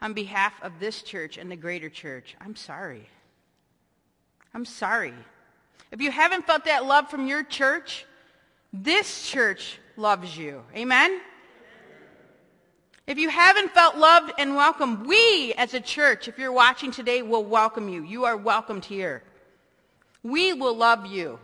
on 0.00 0.12
behalf 0.12 0.54
of 0.62 0.78
this 0.80 1.02
church 1.02 1.38
and 1.38 1.50
the 1.50 1.56
greater 1.56 1.88
church, 1.88 2.36
I'm 2.40 2.56
sorry. 2.56 3.08
I'm 4.54 4.64
sorry. 4.64 5.14
If 5.90 6.00
you 6.00 6.10
haven't 6.10 6.46
felt 6.46 6.64
that 6.66 6.84
love 6.84 7.10
from 7.10 7.26
your 7.26 7.42
church, 7.42 8.04
this 8.72 9.28
church 9.28 9.78
loves 9.96 10.36
you. 10.36 10.62
Amen? 10.76 11.20
If 13.06 13.18
you 13.18 13.30
haven't 13.30 13.72
felt 13.72 13.96
loved 13.96 14.32
and 14.38 14.54
welcomed, 14.54 15.06
we 15.06 15.54
as 15.56 15.72
a 15.72 15.80
church, 15.80 16.28
if 16.28 16.38
you're 16.38 16.52
watching 16.52 16.90
today, 16.90 17.22
will 17.22 17.44
welcome 17.44 17.88
you. 17.88 18.04
You 18.04 18.26
are 18.26 18.36
welcomed 18.36 18.84
here. 18.84 19.22
We 20.22 20.52
will 20.52 20.76
love 20.76 21.06
you. 21.06 21.38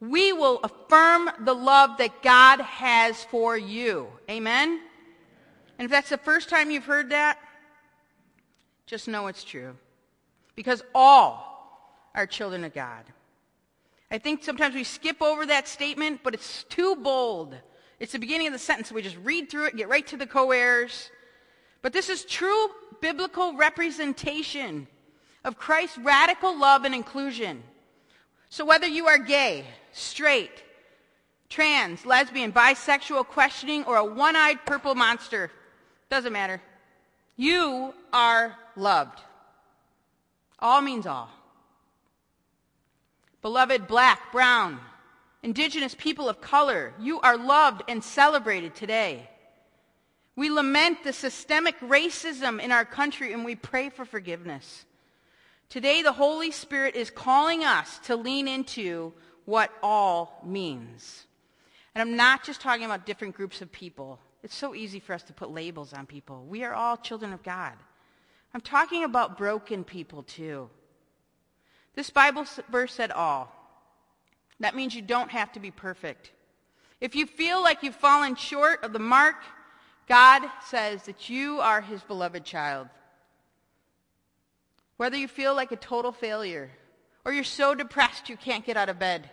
We 0.00 0.34
will 0.34 0.60
affirm 0.62 1.30
the 1.40 1.54
love 1.54 1.96
that 1.98 2.22
God 2.22 2.60
has 2.60 3.24
for 3.24 3.56
you. 3.56 4.08
Amen? 4.28 4.80
And 5.78 5.86
if 5.86 5.90
that's 5.90 6.10
the 6.10 6.18
first 6.18 6.50
time 6.50 6.70
you've 6.70 6.84
heard 6.84 7.10
that, 7.10 7.38
just 8.92 9.08
know 9.08 9.26
it's 9.26 9.42
true. 9.42 9.74
Because 10.54 10.84
all 10.94 12.06
are 12.14 12.26
children 12.26 12.62
of 12.62 12.72
God. 12.72 13.04
I 14.10 14.18
think 14.18 14.44
sometimes 14.44 14.74
we 14.74 14.84
skip 14.84 15.20
over 15.20 15.46
that 15.46 15.66
statement, 15.66 16.20
but 16.22 16.34
it's 16.34 16.64
too 16.64 16.94
bold 16.96 17.56
it's 18.02 18.10
the 18.10 18.18
beginning 18.18 18.48
of 18.48 18.52
the 18.52 18.58
sentence. 18.58 18.90
We 18.90 19.00
just 19.00 19.16
read 19.22 19.48
through 19.48 19.66
it, 19.66 19.76
get 19.76 19.88
right 19.88 20.04
to 20.08 20.16
the 20.16 20.26
co-heirs. 20.26 21.12
But 21.82 21.92
this 21.92 22.08
is 22.08 22.24
true 22.24 22.66
biblical 23.00 23.54
representation 23.54 24.88
of 25.44 25.56
Christ's 25.56 25.98
radical 25.98 26.58
love 26.58 26.84
and 26.84 26.96
inclusion. 26.96 27.62
So 28.48 28.64
whether 28.64 28.88
you 28.88 29.06
are 29.06 29.18
gay, 29.18 29.66
straight, 29.92 30.64
trans, 31.48 32.04
lesbian, 32.04 32.52
bisexual, 32.52 33.26
questioning, 33.26 33.84
or 33.84 33.98
a 33.98 34.04
one-eyed 34.04 34.66
purple 34.66 34.96
monster, 34.96 35.52
doesn't 36.10 36.32
matter. 36.32 36.60
You 37.36 37.94
are 38.12 38.56
loved. 38.76 39.20
All 40.58 40.80
means 40.80 41.06
all. 41.06 41.30
Beloved 43.42 43.88
black, 43.88 44.30
brown, 44.30 44.78
indigenous 45.42 45.96
people 45.98 46.28
of 46.28 46.40
color, 46.40 46.94
you 47.00 47.20
are 47.20 47.36
loved 47.36 47.82
and 47.88 48.02
celebrated 48.02 48.74
today. 48.74 49.28
We 50.36 50.48
lament 50.50 51.04
the 51.04 51.12
systemic 51.12 51.78
racism 51.80 52.62
in 52.62 52.72
our 52.72 52.84
country 52.84 53.32
and 53.32 53.44
we 53.44 53.56
pray 53.56 53.90
for 53.90 54.04
forgiveness. 54.04 54.86
Today, 55.68 56.02
the 56.02 56.12
Holy 56.12 56.50
Spirit 56.50 56.94
is 56.94 57.10
calling 57.10 57.64
us 57.64 57.98
to 58.04 58.14
lean 58.14 58.46
into 58.46 59.12
what 59.44 59.70
all 59.82 60.40
means. 60.44 61.26
And 61.94 62.00
I'm 62.00 62.16
not 62.16 62.44
just 62.44 62.60
talking 62.60 62.84
about 62.84 63.06
different 63.06 63.34
groups 63.34 63.60
of 63.60 63.72
people. 63.72 64.18
It's 64.42 64.54
so 64.54 64.74
easy 64.74 65.00
for 65.00 65.12
us 65.12 65.22
to 65.24 65.32
put 65.32 65.50
labels 65.50 65.92
on 65.92 66.06
people. 66.06 66.44
We 66.48 66.64
are 66.64 66.74
all 66.74 66.96
children 66.96 67.32
of 67.32 67.42
God. 67.42 67.72
I'm 68.54 68.60
talking 68.60 69.04
about 69.04 69.38
broken 69.38 69.84
people 69.84 70.22
too. 70.22 70.68
This 71.94 72.10
Bible 72.10 72.46
verse 72.70 72.92
said 72.92 73.10
all. 73.10 73.52
That 74.60 74.76
means 74.76 74.94
you 74.94 75.02
don't 75.02 75.30
have 75.30 75.52
to 75.52 75.60
be 75.60 75.70
perfect. 75.70 76.30
If 77.00 77.14
you 77.14 77.26
feel 77.26 77.62
like 77.62 77.82
you've 77.82 77.96
fallen 77.96 78.36
short 78.36 78.84
of 78.84 78.92
the 78.92 78.98
mark, 78.98 79.36
God 80.08 80.42
says 80.66 81.02
that 81.04 81.28
you 81.28 81.60
are 81.60 81.80
his 81.80 82.02
beloved 82.02 82.44
child. 82.44 82.88
Whether 84.98 85.16
you 85.16 85.26
feel 85.26 85.54
like 85.54 85.72
a 85.72 85.76
total 85.76 86.12
failure 86.12 86.70
or 87.24 87.32
you're 87.32 87.44
so 87.44 87.74
depressed 87.74 88.28
you 88.28 88.36
can't 88.36 88.64
get 88.64 88.76
out 88.76 88.88
of 88.88 88.98
bed, 88.98 89.28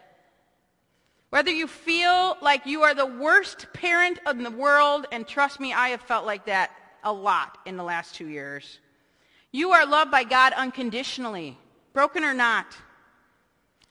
whether 1.30 1.52
you 1.52 1.68
feel 1.68 2.38
like 2.42 2.66
you 2.66 2.82
are 2.82 2.96
the 2.96 3.06
worst 3.06 3.68
parent 3.72 4.20
in 4.28 4.42
the 4.42 4.50
world, 4.50 5.06
and 5.12 5.28
trust 5.28 5.60
me, 5.60 5.74
I 5.74 5.90
have 5.90 6.02
felt 6.02 6.26
like 6.26 6.48
that 6.48 6.72
a 7.04 7.14
lot 7.14 7.60
in 7.68 7.78
the 7.78 7.84
last 7.84 8.16
two 8.16 8.28
years. 8.28 8.80
You 9.51 9.72
are 9.72 9.86
loved 9.86 10.12
by 10.12 10.24
God 10.24 10.53
unconditionally, 10.53 11.58
broken 11.94 12.24
or 12.24 12.34
not. 12.34 12.77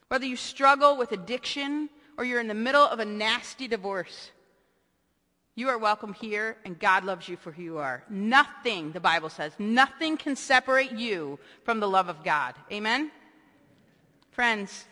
Whether 0.09 0.27
you 0.27 0.37
struggle 0.37 0.97
with 0.97 1.13
addiction 1.13 1.91
or 2.17 2.25
you're 2.25 2.41
in 2.41 2.49
the 2.49 2.55
middle 2.55 2.85
of 2.85 3.01
a 3.01 3.05
nasty 3.05 3.69
divorce, 3.69 4.31
you 5.55 5.69
are 5.69 5.79
welcome 5.79 6.13
here, 6.13 6.57
and 6.65 6.79
God 6.79 7.05
loves 7.05 7.29
you 7.29 7.37
for 7.37 7.51
who 7.51 7.63
you 7.63 7.79
are. 7.79 8.05
Nothing, 8.09 8.93
the 8.93 9.01
Bible 9.01 9.29
says, 9.29 9.53
nothing 9.59 10.17
can 10.17 10.37
separate 10.37 10.93
you 10.93 11.41
from 11.65 11.81
the 11.81 11.89
love 11.89 12.09
of 12.09 12.23
God. 12.23 12.55
Amen? 12.71 13.11
Friends, 14.31 14.85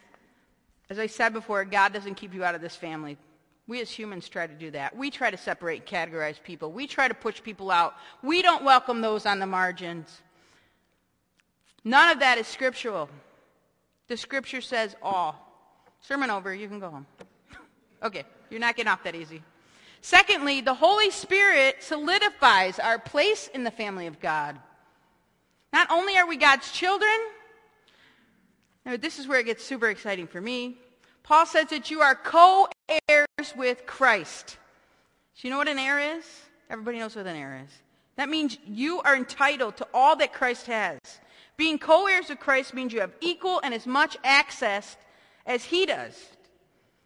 as 0.91 0.99
I 0.99 1.07
said 1.07 1.33
before, 1.33 1.65
God 1.65 1.93
doesn't 1.93 2.17
keep 2.17 2.35
you 2.35 2.43
out 2.43 2.57
of 2.57 2.61
this 2.61 2.75
family. 2.75 3.17
We 3.69 3.81
as 3.81 3.91
humans 3.91 4.29
try 4.29 4.49
to 4.49 4.55
do 4.55 4.73
that. 4.73 4.97
We 4.97 5.11
try 5.11 5.31
to 5.31 5.37
separate, 5.37 5.83
and 5.83 5.87
categorize 5.87 6.43
people. 6.43 6.73
We 6.73 6.89
try 6.89 7.07
to 7.07 7.15
push 7.15 7.41
people 7.41 7.71
out. 7.71 7.95
We 8.23 8.43
don't 8.43 8.65
welcome 8.65 9.01
those 9.01 9.25
on 9.25 9.39
the 9.39 9.47
margins. 9.47 10.21
None 11.87 12.11
of 12.11 12.19
that 12.19 12.37
is 12.37 12.49
scriptural. 12.49 13.09
The 14.09 14.17
scripture 14.17 14.61
says 14.61 14.97
all. 15.01 15.41
Sermon 16.01 16.31
over. 16.31 16.53
You 16.53 16.67
can 16.67 16.81
go 16.81 16.91
home. 16.91 17.07
okay, 18.03 18.25
you're 18.51 18.59
not 18.59 18.75
getting 18.75 18.91
off 18.91 19.05
that 19.05 19.15
easy. 19.15 19.41
Secondly, 20.01 20.61
the 20.61 20.75
Holy 20.75 21.13
Spirit 21.13 21.77
solidifies 21.79 22.81
our 22.81 22.99
place 22.99 23.49
in 23.55 23.63
the 23.63 23.71
family 23.71 24.09
of 24.09 24.19
God. 24.19 24.59
Not 25.73 25.89
only 25.89 26.17
are 26.17 26.27
we 26.27 26.37
God's 26.37 26.73
children, 26.73 27.17
now 28.85 28.97
this 28.97 29.21
is 29.21 29.29
where 29.29 29.39
it 29.39 29.47
gets 29.47 29.65
super 29.65 29.89
exciting 29.89 30.27
for 30.27 30.41
me. 30.41 30.79
Paul 31.23 31.47
says 31.47 31.69
that 31.69 31.89
you 31.89 32.01
are 32.01 32.17
co-heirs 32.17 33.55
with 33.57 33.87
Christ. 33.87 34.59
Do 35.41 35.47
you 35.47 35.53
know 35.53 35.59
what 35.59 35.69
an 35.69 35.79
heir 35.79 36.17
is? 36.19 36.25
Everybody 36.69 36.99
knows 36.99 37.15
what 37.15 37.29
an 37.29 37.37
heir 37.37 37.63
is. 37.65 37.71
That 38.17 38.29
means 38.29 38.59
you 38.67 39.01
are 39.03 39.15
entitled 39.15 39.77
to 39.77 39.87
all 39.95 40.17
that 40.17 40.33
Christ 40.33 40.67
has. 40.67 40.99
Being 41.57 41.79
co-heirs 41.79 42.29
with 42.29 42.41
Christ 42.41 42.75
means 42.75 42.93
you 42.93 43.01
have 43.01 43.15
equal 43.21 43.61
and 43.63 43.73
as 43.73 43.87
much 43.87 44.17
access 44.25 44.97
as 45.47 45.65
he 45.65 45.87
does. 45.87 46.15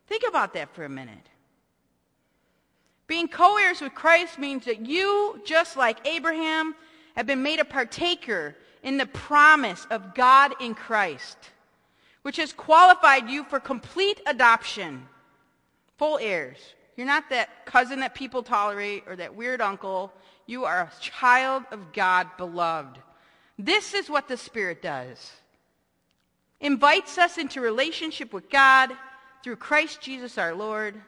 Think 0.07 0.25
about 0.29 0.55
that 0.55 0.75
for 0.75 0.85
a 0.85 0.89
minute. 0.89 1.29
Being 3.07 3.29
co-heirs 3.29 3.81
with 3.81 3.95
Christ 3.95 4.39
means 4.39 4.65
that 4.65 4.87
you, 4.87 5.41
just 5.45 5.77
like 5.77 6.07
Abraham, 6.07 6.75
have 7.17 7.27
been 7.27 7.43
made 7.43 7.61
a 7.61 7.65
partaker 7.65 8.57
in 8.83 8.97
the 8.97 9.07
promise 9.07 9.87
of 9.91 10.15
God 10.15 10.55
in 10.61 10.75
Christ, 10.75 11.37
which 12.23 12.37
has 12.37 12.53
qualified 12.53 13.29
you 13.29 13.45
for 13.45 13.61
complete 13.61 14.21
adoption, 14.27 15.07
full 15.99 16.19
heirs. 16.19 16.59
You're 16.97 17.07
not 17.07 17.31
that 17.31 17.67
cousin 17.67 18.01
that 18.01 18.15
people 18.15 18.43
tolerate 18.43 19.05
or 19.07 19.17
that 19.17 19.35
weird 19.35 19.61
uncle. 19.61 20.13
You 20.47 20.65
are 20.65 20.81
a 20.81 21.01
child 21.01 21.65
of 21.71 21.93
God, 21.93 22.29
beloved. 22.37 22.99
This 23.65 23.95
is 23.95 24.11
what 24.11 24.29
the 24.29 24.37
Spirit 24.37 24.83
does. 24.83 25.33
Invites 26.61 27.19
us 27.19 27.39
into 27.39 27.61
relationship 27.61 28.33
with 28.33 28.51
God 28.51 28.91
through 29.43 29.57
Christ 29.57 30.01
Jesus 30.01 30.37
our 30.37 30.55
Lord 30.55 31.01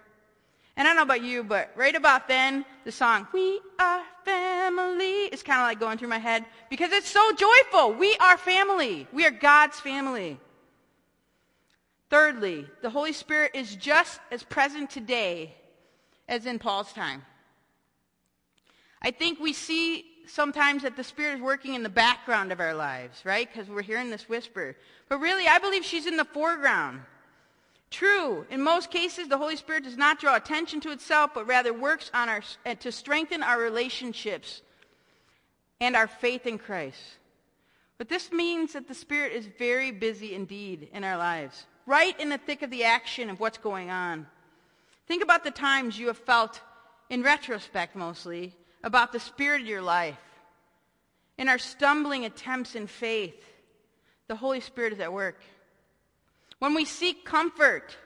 and 0.77 0.89
I 0.89 0.91
don't 0.91 0.97
know 0.97 1.03
about 1.03 1.23
you, 1.23 1.45
but 1.45 1.71
right 1.77 1.95
about 1.95 2.29
then, 2.29 2.65
the 2.85 2.93
song, 2.93 3.27
We 3.33 3.61
Are 3.79 4.03
Family, 4.25 5.27
is 5.27 5.43
kind 5.43 5.61
of 5.61 5.67
like 5.67 5.79
going 5.79 5.99
through 5.99 6.09
my 6.09 6.19
head 6.19 6.47
because 6.71 6.93
it's 6.93 7.11
so 7.11 7.33
joyful. 7.33 7.93
We 7.93 8.17
are 8.17 8.39
family. 8.39 9.07
We 9.13 9.27
are 9.27 9.31
God's 9.31 9.79
family. 9.81 10.39
Thirdly, 12.09 12.67
the 12.81 12.91
Holy 12.91 13.13
Spirit 13.13 13.53
is 13.55 13.77
just 13.77 14.21
as 14.31 14.43
present 14.43 14.89
today 14.89 15.55
as 16.27 16.47
in 16.47 16.59
Paul's 16.59 16.93
time. 16.93 17.23
I 19.03 19.11
think 19.11 19.41
we 19.41 19.53
see 19.53 20.07
sometimes 20.27 20.83
that 20.83 20.97
the 20.97 21.05
Spirit 21.05 21.37
is 21.37 21.41
working 21.41 21.75
in 21.75 21.83
the 21.83 21.89
background 21.89 22.53
of 22.53 22.61
our 22.61 22.75
lives, 22.75 23.23
right? 23.25 23.49
Because 23.53 23.69
we're 23.69 23.83
hearing 23.83 24.11
this 24.11 24.29
whisper. 24.29 24.77
But 25.09 25.19
really, 25.19 25.47
I 25.47 25.59
believe 25.59 25.85
she's 25.85 26.07
in 26.07 26.17
the 26.17 26.25
foreground. 26.25 27.01
True, 27.91 28.47
in 28.51 28.63
most 28.63 28.91
cases, 28.91 29.29
the 29.29 29.37
Holy 29.37 29.57
Spirit 29.57 29.85
does 29.85 29.99
not 29.99 30.19
draw 30.19 30.37
attention 30.37 30.81
to 30.81 30.93
itself, 30.93 31.33
but 31.35 31.47
rather 31.47 31.75
works 31.75 32.11
on 32.15 32.29
our, 32.29 32.43
uh, 32.65 32.75
to 32.77 32.91
strengthen 32.91 33.43
our 33.43 33.61
relationships 33.61 34.63
and 35.81 35.95
our 35.95 36.07
faith 36.07 36.47
in 36.47 36.59
Christ. 36.59 37.19
But 37.99 38.09
this 38.09 38.33
means 38.33 38.73
that 38.73 38.89
the 38.89 38.95
Spirit 38.95 39.33
is 39.33 39.47
very 39.59 39.91
busy 39.91 40.35
indeed 40.35 40.89
in 40.93 41.05
our 41.05 41.19
lives, 41.19 41.67
right 41.85 42.19
in 42.19 42.31
the 42.31 42.39
thick 42.39 42.63
of 42.63 42.71
the 42.71 42.85
action 42.85 43.29
of 43.29 43.41
what's 43.41 43.59
going 43.59 43.91
on. 43.91 44.27
Think 45.07 45.23
about 45.23 45.45
the 45.45 45.51
times 45.51 45.99
you 45.99 46.07
have 46.07 46.19
felt, 46.19 46.61
in 47.11 47.23
retrospect 47.23 47.95
mostly, 47.95 48.57
about 48.83 49.13
the 49.13 49.21
Spirit 49.21 49.63
of 49.63 49.67
your 49.67 49.83
life. 49.83 50.19
In 51.39 51.49
our 51.49 51.59
stumbling 51.59 52.25
attempts 52.25 52.75
in 52.75 52.87
faith, 52.87 53.43
the 54.29 54.37
Holy 54.37 54.61
Spirit 54.61 54.93
is 54.93 55.01
at 55.01 55.13
work. 55.13 55.41
When 56.59 56.75
we 56.75 56.85
seek 56.85 57.25
comfort, 57.25 57.97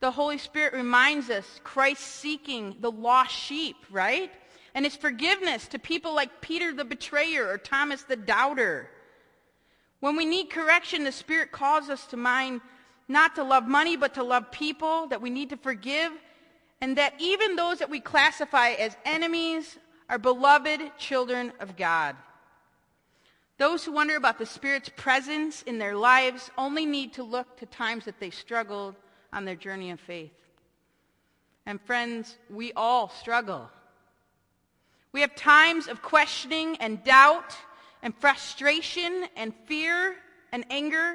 the 0.00 0.10
Holy 0.10 0.38
Spirit 0.38 0.72
reminds 0.74 1.30
us 1.30 1.60
Christ 1.64 2.02
seeking 2.02 2.76
the 2.80 2.90
lost 2.90 3.34
sheep, 3.34 3.76
right? 3.90 4.30
And 4.74 4.84
his 4.84 4.96
forgiveness 4.96 5.68
to 5.68 5.78
people 5.78 6.14
like 6.14 6.40
Peter 6.40 6.72
the 6.72 6.84
betrayer 6.84 7.48
or 7.48 7.58
Thomas 7.58 8.02
the 8.02 8.16
doubter. 8.16 8.88
When 10.00 10.16
we 10.16 10.24
need 10.24 10.50
correction, 10.50 11.04
the 11.04 11.12
Spirit 11.12 11.52
calls 11.52 11.88
us 11.88 12.06
to 12.06 12.16
mind 12.16 12.60
not 13.08 13.34
to 13.36 13.44
love 13.44 13.68
money, 13.68 13.96
but 13.96 14.14
to 14.14 14.22
love 14.22 14.50
people, 14.50 15.06
that 15.08 15.20
we 15.20 15.30
need 15.30 15.50
to 15.50 15.56
forgive, 15.56 16.12
and 16.80 16.96
that 16.96 17.14
even 17.18 17.56
those 17.56 17.78
that 17.78 17.90
we 17.90 18.00
classify 18.00 18.70
as 18.70 18.96
enemies 19.04 19.78
are 20.12 20.18
beloved 20.18 20.78
children 20.98 21.50
of 21.58 21.74
God. 21.74 22.14
Those 23.56 23.82
who 23.82 23.92
wonder 23.92 24.14
about 24.14 24.38
the 24.38 24.44
Spirit's 24.44 24.90
presence 24.94 25.62
in 25.62 25.78
their 25.78 25.96
lives 25.96 26.50
only 26.58 26.84
need 26.84 27.14
to 27.14 27.22
look 27.22 27.56
to 27.56 27.66
times 27.66 28.04
that 28.04 28.20
they 28.20 28.28
struggled 28.28 28.94
on 29.32 29.46
their 29.46 29.56
journey 29.56 29.90
of 29.90 29.98
faith. 29.98 30.34
And 31.64 31.80
friends, 31.80 32.36
we 32.50 32.74
all 32.74 33.08
struggle. 33.08 33.70
We 35.12 35.22
have 35.22 35.34
times 35.34 35.88
of 35.88 36.02
questioning 36.02 36.76
and 36.76 37.02
doubt 37.02 37.56
and 38.02 38.14
frustration 38.14 39.24
and 39.34 39.54
fear 39.64 40.16
and 40.52 40.66
anger. 40.68 41.14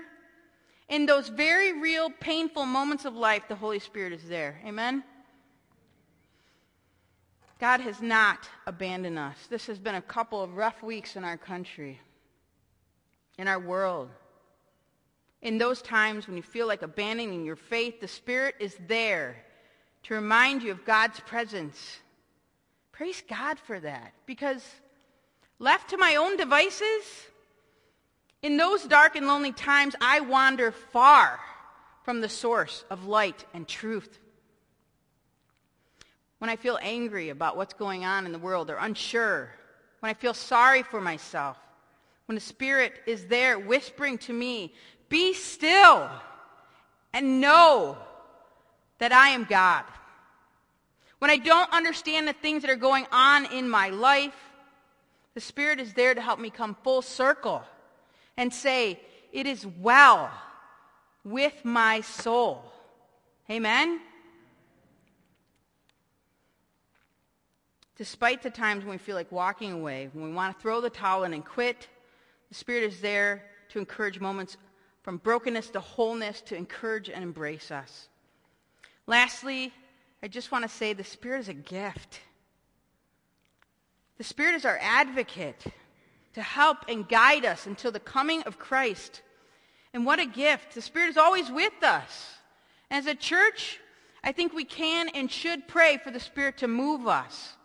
In 0.89 1.05
those 1.05 1.27
very 1.27 1.79
real, 1.79 2.09
painful 2.19 2.65
moments 2.65 3.05
of 3.05 3.15
life, 3.15 3.43
the 3.47 3.53
Holy 3.53 3.77
Spirit 3.77 4.11
is 4.11 4.27
there. 4.27 4.59
Amen? 4.65 5.03
God 7.59 7.81
has 7.81 8.01
not 8.01 8.49
abandoned 8.65 9.17
us. 9.17 9.35
This 9.49 9.67
has 9.67 9.79
been 9.79 9.95
a 9.95 10.01
couple 10.01 10.41
of 10.41 10.55
rough 10.55 10.83
weeks 10.83 11.15
in 11.15 11.23
our 11.23 11.37
country 11.37 11.99
in 13.37 13.47
our 13.47 13.59
world. 13.59 14.09
In 15.41 15.57
those 15.57 15.81
times 15.81 16.27
when 16.27 16.35
you 16.35 16.43
feel 16.43 16.67
like 16.67 16.81
abandoning 16.81 17.45
your 17.45 17.55
faith, 17.55 17.99
the 17.99 18.07
Spirit 18.07 18.55
is 18.59 18.75
there 18.87 19.37
to 20.03 20.15
remind 20.15 20.63
you 20.63 20.71
of 20.71 20.85
God's 20.85 21.19
presence. 21.21 21.99
Praise 22.91 23.21
God 23.29 23.59
for 23.59 23.79
that. 23.79 24.13
Because 24.25 24.65
left 25.59 25.91
to 25.91 25.97
my 25.97 26.15
own 26.15 26.37
devices, 26.37 27.03
in 28.41 28.57
those 28.57 28.83
dark 28.85 29.15
and 29.15 29.27
lonely 29.27 29.51
times, 29.51 29.95
I 30.01 30.21
wander 30.21 30.71
far 30.71 31.39
from 32.03 32.21
the 32.21 32.29
source 32.29 32.83
of 32.89 33.05
light 33.05 33.45
and 33.53 33.67
truth. 33.67 34.19
When 36.39 36.49
I 36.49 36.55
feel 36.55 36.77
angry 36.81 37.29
about 37.29 37.57
what's 37.57 37.73
going 37.73 38.05
on 38.05 38.25
in 38.25 38.31
the 38.31 38.39
world 38.39 38.69
or 38.69 38.77
unsure, 38.77 39.49
when 39.99 40.09
I 40.09 40.13
feel 40.13 40.33
sorry 40.33 40.83
for 40.83 41.01
myself, 41.01 41.57
when 42.27 42.35
the 42.35 42.41
Spirit 42.41 42.93
is 43.07 43.25
there 43.25 43.57
whispering 43.57 44.17
to 44.19 44.33
me, 44.33 44.73
be 45.09 45.33
still 45.33 46.09
and 47.13 47.41
know 47.41 47.97
that 48.99 49.11
I 49.11 49.29
am 49.29 49.45
God. 49.45 49.83
When 51.19 51.31
I 51.31 51.37
don't 51.37 51.71
understand 51.73 52.27
the 52.27 52.33
things 52.33 52.61
that 52.61 52.69
are 52.69 52.75
going 52.75 53.07
on 53.11 53.51
in 53.51 53.67
my 53.67 53.89
life, 53.89 54.35
the 55.33 55.41
Spirit 55.41 55.79
is 55.79 55.93
there 55.93 56.13
to 56.13 56.21
help 56.21 56.39
me 56.39 56.49
come 56.49 56.75
full 56.83 57.01
circle 57.01 57.63
and 58.35 58.53
say, 58.53 58.99
it 59.31 59.47
is 59.47 59.65
well 59.65 60.31
with 61.23 61.53
my 61.63 62.01
soul. 62.01 62.63
Amen? 63.49 63.99
Despite 67.97 68.43
the 68.43 68.51
times 68.51 68.85
when 68.85 68.91
we 68.91 68.99
feel 68.99 69.15
like 69.15 69.31
walking 69.31 69.71
away, 69.71 70.09
when 70.13 70.23
we 70.23 70.31
want 70.31 70.55
to 70.55 70.61
throw 70.61 70.81
the 70.81 70.89
towel 70.89 71.23
in 71.23 71.33
and 71.33 71.43
quit, 71.43 71.87
the 72.49 72.55
Spirit 72.55 72.83
is 72.83 73.01
there 73.01 73.43
to 73.69 73.79
encourage 73.79 74.19
moments 74.19 74.55
from 75.01 75.17
brokenness 75.17 75.71
to 75.71 75.79
wholeness 75.79 76.41
to 76.41 76.55
encourage 76.55 77.09
and 77.09 77.23
embrace 77.23 77.71
us. 77.71 78.07
Lastly, 79.07 79.73
I 80.21 80.27
just 80.27 80.51
want 80.51 80.63
to 80.63 80.69
say 80.69 80.93
the 80.93 81.03
Spirit 81.03 81.39
is 81.39 81.49
a 81.49 81.55
gift. 81.55 82.19
The 84.19 84.23
Spirit 84.23 84.53
is 84.53 84.65
our 84.65 84.77
advocate 84.79 85.65
to 86.33 86.41
help 86.43 86.77
and 86.87 87.07
guide 87.09 87.45
us 87.45 87.65
until 87.65 87.91
the 87.91 87.99
coming 87.99 88.43
of 88.43 88.59
Christ. 88.59 89.23
And 89.93 90.05
what 90.05 90.19
a 90.19 90.25
gift. 90.27 90.75
The 90.75 90.81
Spirit 90.81 91.09
is 91.09 91.17
always 91.17 91.49
with 91.49 91.81
us. 91.81 92.35
As 92.91 93.07
a 93.07 93.15
church, 93.15 93.79
I 94.23 94.31
think 94.33 94.53
we 94.53 94.65
can 94.65 95.09
and 95.09 95.31
should 95.31 95.67
pray 95.67 95.97
for 95.97 96.11
the 96.11 96.19
Spirit 96.19 96.57
to 96.59 96.67
move 96.67 97.07
us 97.07 97.56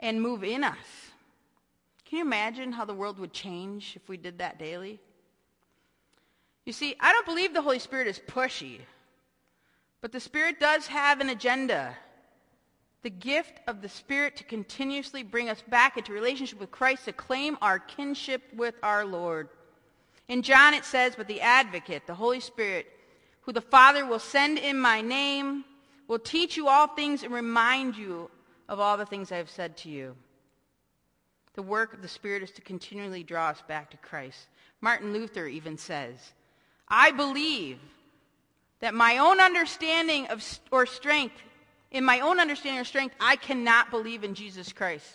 and 0.00 0.20
move 0.20 0.44
in 0.44 0.64
us. 0.64 1.10
Can 2.04 2.18
you 2.18 2.24
imagine 2.24 2.72
how 2.72 2.84
the 2.84 2.94
world 2.94 3.18
would 3.18 3.32
change 3.32 3.94
if 3.96 4.08
we 4.08 4.16
did 4.16 4.38
that 4.38 4.58
daily? 4.58 5.00
You 6.64 6.72
see, 6.72 6.94
I 7.00 7.12
don't 7.12 7.26
believe 7.26 7.52
the 7.52 7.62
Holy 7.62 7.78
Spirit 7.78 8.06
is 8.06 8.20
pushy, 8.26 8.80
but 10.00 10.12
the 10.12 10.20
Spirit 10.20 10.60
does 10.60 10.86
have 10.86 11.20
an 11.20 11.28
agenda. 11.28 11.96
The 13.02 13.10
gift 13.10 13.60
of 13.66 13.82
the 13.82 13.88
Spirit 13.88 14.36
to 14.36 14.44
continuously 14.44 15.22
bring 15.22 15.50
us 15.50 15.62
back 15.68 15.98
into 15.98 16.12
relationship 16.12 16.58
with 16.58 16.70
Christ, 16.70 17.04
to 17.04 17.12
claim 17.12 17.58
our 17.60 17.78
kinship 17.78 18.42
with 18.54 18.74
our 18.82 19.04
Lord. 19.04 19.48
In 20.28 20.40
John 20.40 20.72
it 20.72 20.86
says, 20.86 21.14
But 21.16 21.28
the 21.28 21.42
advocate, 21.42 22.06
the 22.06 22.14
Holy 22.14 22.40
Spirit, 22.40 22.86
who 23.42 23.52
the 23.52 23.60
Father 23.60 24.06
will 24.06 24.18
send 24.18 24.58
in 24.58 24.78
my 24.78 25.02
name, 25.02 25.64
will 26.08 26.18
teach 26.18 26.56
you 26.56 26.68
all 26.68 26.86
things 26.86 27.22
and 27.22 27.32
remind 27.32 27.96
you 27.96 28.30
of 28.68 28.80
all 28.80 28.96
the 28.96 29.06
things 29.06 29.30
I 29.30 29.36
have 29.36 29.50
said 29.50 29.76
to 29.78 29.88
you. 29.88 30.16
The 31.54 31.62
work 31.62 31.94
of 31.94 32.02
the 32.02 32.08
Spirit 32.08 32.42
is 32.42 32.50
to 32.52 32.62
continually 32.62 33.22
draw 33.22 33.48
us 33.48 33.62
back 33.68 33.90
to 33.90 33.96
Christ. 33.98 34.46
Martin 34.80 35.12
Luther 35.12 35.46
even 35.46 35.78
says, 35.78 36.16
I 36.88 37.12
believe 37.12 37.78
that 38.80 38.94
my 38.94 39.18
own 39.18 39.40
understanding 39.40 40.26
of 40.26 40.44
or 40.70 40.84
strength, 40.84 41.36
in 41.90 42.04
my 42.04 42.20
own 42.20 42.40
understanding 42.40 42.80
or 42.80 42.84
strength, 42.84 43.14
I 43.20 43.36
cannot 43.36 43.90
believe 43.90 44.24
in 44.24 44.34
Jesus 44.34 44.72
Christ. 44.72 45.06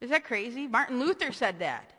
Is 0.00 0.10
that 0.10 0.24
crazy? 0.24 0.66
Martin 0.66 0.98
Luther 0.98 1.32
said 1.32 1.58
that. 1.58 1.92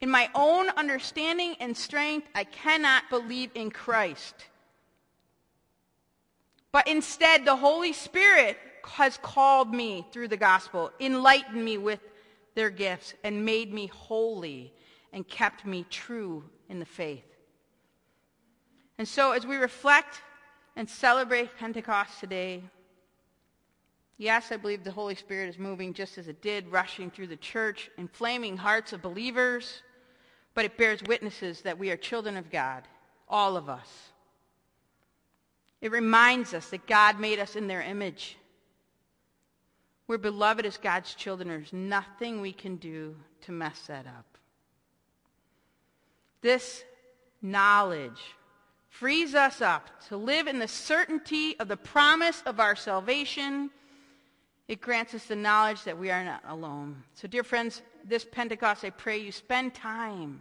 In 0.00 0.10
my 0.10 0.30
own 0.34 0.70
understanding 0.70 1.56
and 1.60 1.76
strength, 1.76 2.26
I 2.34 2.44
cannot 2.44 3.10
believe 3.10 3.50
in 3.54 3.70
Christ. 3.70 4.34
But 6.72 6.86
instead, 6.86 7.44
the 7.44 7.56
Holy 7.56 7.92
Spirit 7.92 8.56
has 8.94 9.18
called 9.22 9.72
me 9.72 10.04
through 10.12 10.28
the 10.28 10.36
gospel, 10.36 10.90
enlightened 11.00 11.64
me 11.64 11.78
with 11.78 12.00
their 12.54 12.70
gifts, 12.70 13.14
and 13.24 13.44
made 13.44 13.72
me 13.72 13.86
holy 13.86 14.72
and 15.12 15.26
kept 15.26 15.64
me 15.64 15.86
true 15.90 16.44
in 16.68 16.78
the 16.78 16.84
faith. 16.84 17.24
And 18.98 19.06
so, 19.06 19.32
as 19.32 19.46
we 19.46 19.56
reflect 19.56 20.22
and 20.76 20.88
celebrate 20.88 21.56
Pentecost 21.56 22.20
today, 22.20 22.62
yes, 24.18 24.52
I 24.52 24.56
believe 24.56 24.84
the 24.84 24.90
Holy 24.90 25.14
Spirit 25.14 25.48
is 25.48 25.58
moving 25.58 25.94
just 25.94 26.18
as 26.18 26.28
it 26.28 26.42
did, 26.42 26.70
rushing 26.70 27.10
through 27.10 27.28
the 27.28 27.36
church, 27.36 27.90
inflaming 27.96 28.56
hearts 28.56 28.92
of 28.92 29.02
believers, 29.02 29.82
but 30.54 30.64
it 30.64 30.76
bears 30.76 31.02
witnesses 31.04 31.62
that 31.62 31.78
we 31.78 31.90
are 31.90 31.96
children 31.96 32.36
of 32.36 32.50
God, 32.50 32.82
all 33.28 33.56
of 33.56 33.68
us. 33.68 34.10
It 35.80 35.92
reminds 35.92 36.52
us 36.52 36.68
that 36.70 36.86
God 36.86 37.18
made 37.18 37.38
us 37.38 37.56
in 37.56 37.66
their 37.68 37.82
image. 37.82 38.36
We're 40.10 40.18
beloved 40.18 40.66
as 40.66 40.76
God's 40.76 41.14
children. 41.14 41.46
There's 41.46 41.72
nothing 41.72 42.40
we 42.40 42.52
can 42.52 42.74
do 42.74 43.14
to 43.42 43.52
mess 43.52 43.86
that 43.86 44.08
up. 44.08 44.38
This 46.40 46.82
knowledge 47.40 48.20
frees 48.88 49.36
us 49.36 49.60
up 49.60 49.88
to 50.08 50.16
live 50.16 50.48
in 50.48 50.58
the 50.58 50.66
certainty 50.66 51.56
of 51.60 51.68
the 51.68 51.76
promise 51.76 52.42
of 52.44 52.58
our 52.58 52.74
salvation. 52.74 53.70
It 54.66 54.80
grants 54.80 55.14
us 55.14 55.26
the 55.26 55.36
knowledge 55.36 55.84
that 55.84 55.96
we 55.96 56.10
are 56.10 56.24
not 56.24 56.42
alone. 56.48 57.04
So, 57.14 57.28
dear 57.28 57.44
friends, 57.44 57.80
this 58.04 58.24
Pentecost, 58.24 58.84
I 58.84 58.90
pray 58.90 59.18
you 59.18 59.30
spend 59.30 59.74
time 59.74 60.40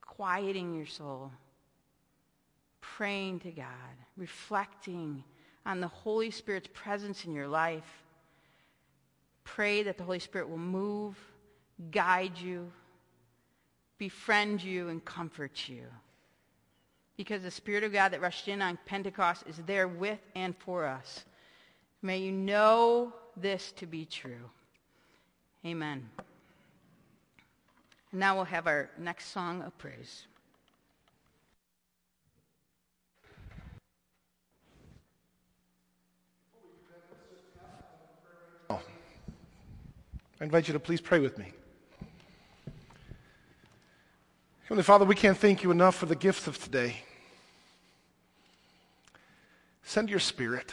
quieting 0.00 0.74
your 0.74 0.86
soul 0.86 1.30
praying 2.80 3.40
to 3.40 3.50
God, 3.50 3.66
reflecting 4.16 5.24
on 5.66 5.80
the 5.80 5.88
Holy 5.88 6.30
Spirit's 6.30 6.68
presence 6.72 7.24
in 7.24 7.32
your 7.32 7.48
life. 7.48 8.02
Pray 9.44 9.82
that 9.82 9.98
the 9.98 10.04
Holy 10.04 10.18
Spirit 10.18 10.48
will 10.48 10.58
move, 10.58 11.16
guide 11.90 12.38
you, 12.38 12.70
befriend 13.98 14.62
you, 14.62 14.88
and 14.88 15.04
comfort 15.04 15.68
you. 15.68 15.84
Because 17.16 17.42
the 17.42 17.50
Spirit 17.50 17.84
of 17.84 17.92
God 17.92 18.10
that 18.12 18.20
rushed 18.20 18.48
in 18.48 18.62
on 18.62 18.78
Pentecost 18.86 19.44
is 19.46 19.56
there 19.66 19.88
with 19.88 20.20
and 20.34 20.56
for 20.56 20.86
us. 20.86 21.24
May 22.02 22.18
you 22.18 22.32
know 22.32 23.12
this 23.36 23.72
to 23.72 23.86
be 23.86 24.06
true. 24.06 24.50
Amen. 25.66 26.08
And 28.10 28.20
now 28.20 28.36
we'll 28.36 28.44
have 28.44 28.66
our 28.66 28.90
next 28.98 29.26
song 29.26 29.62
of 29.62 29.76
praise. 29.76 30.26
I 40.40 40.44
invite 40.44 40.68
you 40.68 40.72
to 40.72 40.80
please 40.80 41.02
pray 41.02 41.18
with 41.18 41.36
me. 41.36 41.52
Heavenly 44.62 44.84
Father, 44.84 45.04
we 45.04 45.14
can't 45.14 45.36
thank 45.36 45.62
you 45.62 45.70
enough 45.70 45.96
for 45.96 46.06
the 46.06 46.16
gift 46.16 46.46
of 46.46 46.56
today. 46.62 46.96
Send 49.82 50.08
your 50.08 50.18
Spirit 50.18 50.72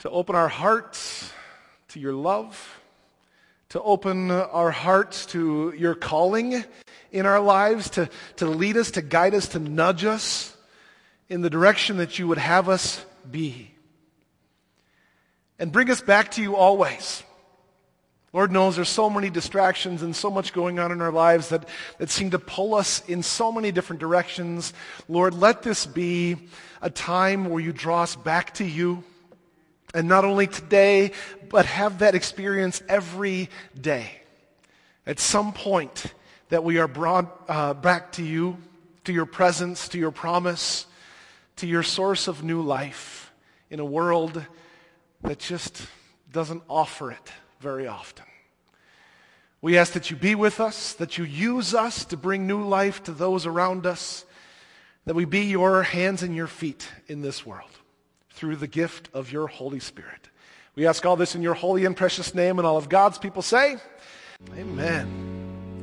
to 0.00 0.10
open 0.10 0.36
our 0.36 0.48
hearts 0.48 1.32
to 1.88 1.98
your 1.98 2.12
love, 2.12 2.80
to 3.70 3.80
open 3.80 4.30
our 4.30 4.72
hearts 4.72 5.24
to 5.26 5.72
your 5.74 5.94
calling 5.94 6.64
in 7.12 7.24
our 7.24 7.40
lives, 7.40 7.88
to, 7.90 8.10
to 8.36 8.44
lead 8.44 8.76
us, 8.76 8.90
to 8.90 9.00
guide 9.00 9.34
us, 9.34 9.48
to 9.48 9.58
nudge 9.58 10.04
us 10.04 10.54
in 11.30 11.40
the 11.40 11.48
direction 11.48 11.96
that 11.96 12.18
you 12.18 12.28
would 12.28 12.36
have 12.36 12.68
us 12.68 13.02
be. 13.30 13.70
And 15.58 15.72
bring 15.72 15.90
us 15.90 16.02
back 16.02 16.32
to 16.32 16.42
you 16.42 16.56
always. 16.56 17.22
Lord 18.36 18.52
knows 18.52 18.76
there's 18.76 18.90
so 18.90 19.08
many 19.08 19.30
distractions 19.30 20.02
and 20.02 20.14
so 20.14 20.30
much 20.30 20.52
going 20.52 20.78
on 20.78 20.92
in 20.92 21.00
our 21.00 21.10
lives 21.10 21.48
that, 21.48 21.66
that 21.96 22.10
seem 22.10 22.32
to 22.32 22.38
pull 22.38 22.74
us 22.74 23.02
in 23.08 23.22
so 23.22 23.50
many 23.50 23.72
different 23.72 23.98
directions. 23.98 24.74
Lord, 25.08 25.32
let 25.32 25.62
this 25.62 25.86
be 25.86 26.36
a 26.82 26.90
time 26.90 27.46
where 27.46 27.62
you 27.62 27.72
draw 27.72 28.02
us 28.02 28.14
back 28.14 28.52
to 28.56 28.64
you. 28.66 29.02
And 29.94 30.06
not 30.06 30.26
only 30.26 30.46
today, 30.46 31.12
but 31.48 31.64
have 31.64 32.00
that 32.00 32.14
experience 32.14 32.82
every 32.90 33.48
day. 33.80 34.20
At 35.06 35.18
some 35.18 35.54
point 35.54 36.12
that 36.50 36.62
we 36.62 36.76
are 36.76 36.88
brought 36.88 37.42
uh, 37.48 37.72
back 37.72 38.12
to 38.12 38.22
you, 38.22 38.58
to 39.04 39.14
your 39.14 39.24
presence, 39.24 39.88
to 39.88 39.98
your 39.98 40.10
promise, 40.10 40.84
to 41.56 41.66
your 41.66 41.82
source 41.82 42.28
of 42.28 42.44
new 42.44 42.60
life 42.60 43.32
in 43.70 43.80
a 43.80 43.84
world 43.86 44.44
that 45.22 45.38
just 45.38 45.80
doesn't 46.30 46.62
offer 46.68 47.10
it 47.10 47.32
very 47.60 47.86
often. 47.86 48.25
We 49.66 49.76
ask 49.78 49.94
that 49.94 50.12
you 50.12 50.16
be 50.16 50.36
with 50.36 50.60
us, 50.60 50.92
that 50.92 51.18
you 51.18 51.24
use 51.24 51.74
us 51.74 52.04
to 52.04 52.16
bring 52.16 52.46
new 52.46 52.62
life 52.62 53.02
to 53.02 53.10
those 53.10 53.46
around 53.46 53.84
us, 53.84 54.24
that 55.06 55.16
we 55.16 55.24
be 55.24 55.40
your 55.40 55.82
hands 55.82 56.22
and 56.22 56.36
your 56.36 56.46
feet 56.46 56.88
in 57.08 57.20
this 57.20 57.44
world 57.44 57.72
through 58.30 58.54
the 58.54 58.68
gift 58.68 59.08
of 59.12 59.32
your 59.32 59.48
Holy 59.48 59.80
Spirit. 59.80 60.28
We 60.76 60.86
ask 60.86 61.04
all 61.04 61.16
this 61.16 61.34
in 61.34 61.42
your 61.42 61.54
holy 61.54 61.84
and 61.84 61.96
precious 61.96 62.32
name, 62.32 62.60
and 62.60 62.66
all 62.66 62.76
of 62.76 62.88
God's 62.88 63.18
people 63.18 63.42
say, 63.42 63.78
Amen. 64.56 65.82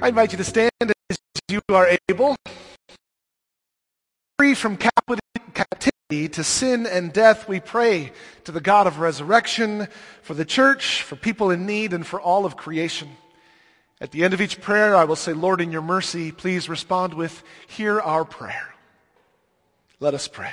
I 0.00 0.08
invite 0.08 0.32
you 0.32 0.38
to 0.38 0.44
stand 0.44 0.70
as 0.80 1.18
you 1.50 1.60
are 1.68 1.90
able, 2.08 2.34
free 4.38 4.54
from 4.54 4.78
to 6.10 6.44
sin 6.44 6.86
and 6.86 7.14
death, 7.14 7.48
we 7.48 7.60
pray 7.60 8.12
to 8.44 8.52
the 8.52 8.60
God 8.60 8.86
of 8.86 8.98
resurrection 8.98 9.88
for 10.20 10.34
the 10.34 10.44
church, 10.44 11.00
for 11.00 11.16
people 11.16 11.50
in 11.50 11.64
need, 11.64 11.94
and 11.94 12.06
for 12.06 12.20
all 12.20 12.44
of 12.44 12.58
creation. 12.58 13.08
At 14.02 14.10
the 14.10 14.22
end 14.22 14.34
of 14.34 14.42
each 14.42 14.60
prayer, 14.60 14.94
I 14.94 15.04
will 15.04 15.16
say, 15.16 15.32
Lord, 15.32 15.62
in 15.62 15.72
your 15.72 15.80
mercy, 15.80 16.30
please 16.30 16.68
respond 16.68 17.14
with, 17.14 17.42
Hear 17.68 18.00
our 18.00 18.26
prayer. 18.26 18.74
Let 19.98 20.12
us 20.12 20.28
pray. 20.28 20.52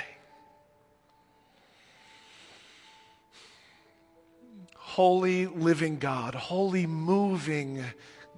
Holy 4.74 5.46
living 5.46 5.98
God, 5.98 6.34
holy 6.34 6.86
moving 6.86 7.84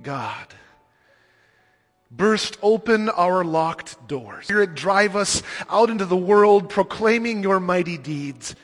God 0.03 0.49
burst 2.17 2.59
open 2.63 3.09
our 3.09 3.45
locked 3.45 4.07
doors. 4.07 4.45
Spirit, 4.45 4.75
drive 4.75 5.17
us 5.17 5.43
out 5.69 5.91
into 5.91 6.05
the 6.05 6.17
world 6.17 6.69
proclaiming 6.69 7.43
your 7.43 7.61
mighty 7.61 7.99
deeds. 7.99 8.55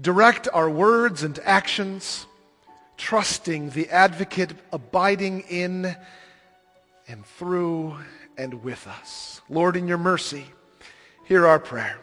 Direct 0.00 0.48
our 0.52 0.68
words 0.68 1.22
and 1.22 1.38
actions, 1.44 2.26
trusting 2.96 3.70
the 3.70 3.88
advocate 3.90 4.52
abiding 4.72 5.40
in 5.42 5.96
and 7.08 7.26
through 7.26 7.96
and 8.36 8.62
with 8.62 8.86
us. 8.86 9.40
Lord, 9.48 9.76
in 9.76 9.88
your 9.88 9.98
mercy, 9.98 10.46
hear 11.26 11.46
our 11.46 11.58
prayer. 11.58 11.98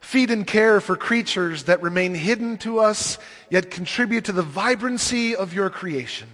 Feed 0.00 0.30
and 0.30 0.46
care 0.46 0.80
for 0.80 0.96
creatures 0.96 1.64
that 1.64 1.82
remain 1.82 2.14
hidden 2.14 2.58
to 2.58 2.78
us, 2.78 3.18
yet 3.50 3.72
contribute 3.72 4.26
to 4.26 4.32
the 4.32 4.42
vibrancy 4.42 5.34
of 5.34 5.52
your 5.52 5.68
creation. 5.68 6.28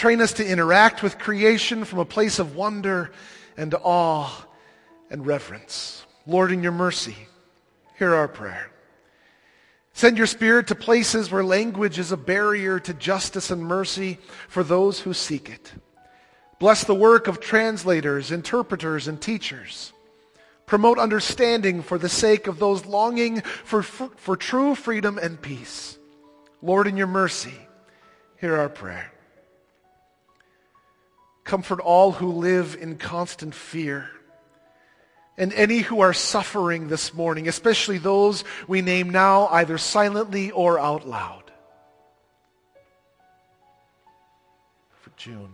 Train 0.00 0.22
us 0.22 0.32
to 0.32 0.46
interact 0.46 1.02
with 1.02 1.18
creation 1.18 1.84
from 1.84 1.98
a 1.98 2.06
place 2.06 2.38
of 2.38 2.56
wonder 2.56 3.12
and 3.58 3.74
awe 3.82 4.46
and 5.10 5.26
reverence. 5.26 6.06
Lord, 6.26 6.52
in 6.52 6.62
your 6.62 6.72
mercy, 6.72 7.14
hear 7.98 8.14
our 8.14 8.26
prayer. 8.26 8.70
Send 9.92 10.16
your 10.16 10.26
spirit 10.26 10.68
to 10.68 10.74
places 10.74 11.30
where 11.30 11.44
language 11.44 11.98
is 11.98 12.12
a 12.12 12.16
barrier 12.16 12.80
to 12.80 12.94
justice 12.94 13.50
and 13.50 13.62
mercy 13.62 14.16
for 14.48 14.64
those 14.64 15.00
who 15.00 15.12
seek 15.12 15.50
it. 15.50 15.70
Bless 16.58 16.82
the 16.82 16.94
work 16.94 17.28
of 17.28 17.38
translators, 17.38 18.32
interpreters, 18.32 19.06
and 19.06 19.20
teachers. 19.20 19.92
Promote 20.64 20.98
understanding 20.98 21.82
for 21.82 21.98
the 21.98 22.08
sake 22.08 22.46
of 22.46 22.58
those 22.58 22.86
longing 22.86 23.42
for, 23.42 23.82
for, 23.82 24.08
for 24.16 24.34
true 24.34 24.74
freedom 24.74 25.18
and 25.18 25.42
peace. 25.42 25.98
Lord, 26.62 26.86
in 26.86 26.96
your 26.96 27.06
mercy, 27.06 27.52
hear 28.38 28.56
our 28.56 28.70
prayer. 28.70 29.12
Comfort 31.50 31.80
all 31.80 32.12
who 32.12 32.30
live 32.30 32.78
in 32.80 32.96
constant 32.96 33.56
fear 33.56 34.08
and 35.36 35.52
any 35.52 35.80
who 35.80 36.00
are 36.00 36.12
suffering 36.12 36.86
this 36.86 37.12
morning, 37.12 37.48
especially 37.48 37.98
those 37.98 38.44
we 38.68 38.82
name 38.82 39.10
now 39.10 39.48
either 39.48 39.76
silently 39.76 40.52
or 40.52 40.78
out 40.78 41.08
loud. 41.08 41.42
For 45.00 45.10
June 45.16 45.50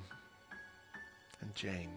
and 1.41 1.55
Jane. 1.55 1.89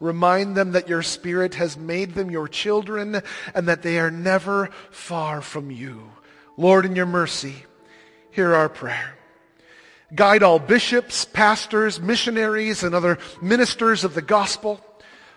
Remind 0.00 0.54
them 0.54 0.72
that 0.72 0.86
your 0.86 1.02
Spirit 1.02 1.54
has 1.54 1.78
made 1.78 2.12
them 2.12 2.30
your 2.30 2.46
children 2.46 3.22
and 3.54 3.68
that 3.68 3.80
they 3.80 3.98
are 3.98 4.10
never 4.10 4.68
far 4.90 5.40
from 5.40 5.70
you. 5.70 6.10
Lord, 6.58 6.84
in 6.84 6.94
your 6.94 7.06
mercy, 7.06 7.64
hear 8.30 8.54
our 8.54 8.68
prayer. 8.68 9.14
Guide 10.14 10.42
all 10.42 10.58
bishops, 10.58 11.24
pastors, 11.24 12.00
missionaries, 12.00 12.82
and 12.82 12.94
other 12.94 13.18
ministers 13.40 14.02
of 14.02 14.14
the 14.14 14.22
gospel. 14.22 14.80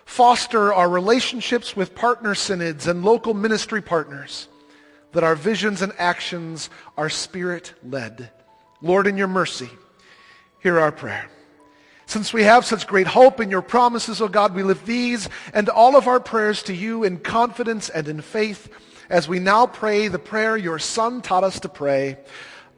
Foster 0.04 0.74
our 0.74 0.88
relationships 0.88 1.76
with 1.76 1.94
partner 1.94 2.34
synods 2.34 2.86
and 2.86 3.04
local 3.04 3.34
ministry 3.34 3.80
partners, 3.80 4.48
that 5.12 5.24
our 5.24 5.34
visions 5.34 5.80
and 5.80 5.92
actions 5.96 6.70
are 6.96 7.08
spirit-led. 7.08 8.30
Lord, 8.82 9.06
in 9.06 9.16
your 9.16 9.28
mercy, 9.28 9.70
hear 10.60 10.78
our 10.78 10.92
prayer. 10.92 11.30
Since 12.06 12.34
we 12.34 12.42
have 12.42 12.66
such 12.66 12.86
great 12.86 13.06
hope 13.06 13.40
in 13.40 13.50
your 13.50 13.62
promises, 13.62 14.20
O 14.20 14.28
God, 14.28 14.54
we 14.54 14.62
lift 14.62 14.84
these 14.84 15.28
and 15.54 15.70
all 15.70 15.96
of 15.96 16.06
our 16.06 16.20
prayers 16.20 16.62
to 16.64 16.74
you 16.74 17.02
in 17.02 17.18
confidence 17.18 17.88
and 17.88 18.08
in 18.08 18.20
faith 18.20 18.68
as 19.08 19.26
we 19.26 19.38
now 19.38 19.66
pray 19.66 20.08
the 20.08 20.18
prayer 20.18 20.56
your 20.56 20.78
Son 20.78 21.22
taught 21.22 21.44
us 21.44 21.60
to 21.60 21.68
pray. 21.68 22.18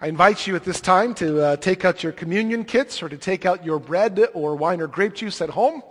I 0.00 0.08
invite 0.08 0.46
you 0.46 0.56
at 0.56 0.64
this 0.64 0.80
time 0.80 1.14
to 1.14 1.40
uh, 1.40 1.56
take 1.56 1.84
out 1.84 2.02
your 2.02 2.12
communion 2.12 2.64
kits 2.64 3.02
or 3.02 3.08
to 3.08 3.16
take 3.16 3.46
out 3.46 3.64
your 3.64 3.78
bread 3.78 4.26
or 4.34 4.56
wine 4.56 4.80
or 4.80 4.88
grape 4.88 5.14
juice 5.14 5.40
at 5.40 5.50
home 5.50 5.82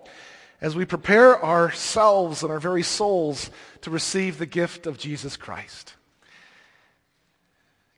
as 0.60 0.76
we 0.76 0.84
prepare 0.86 1.44
ourselves 1.44 2.44
and 2.44 2.52
our 2.52 2.60
very 2.60 2.84
souls 2.84 3.50
to 3.82 3.90
receive 3.90 4.38
the 4.38 4.46
gift 4.46 4.88
of 4.88 4.98
Jesus 4.98 5.38
Christ. 5.38 5.94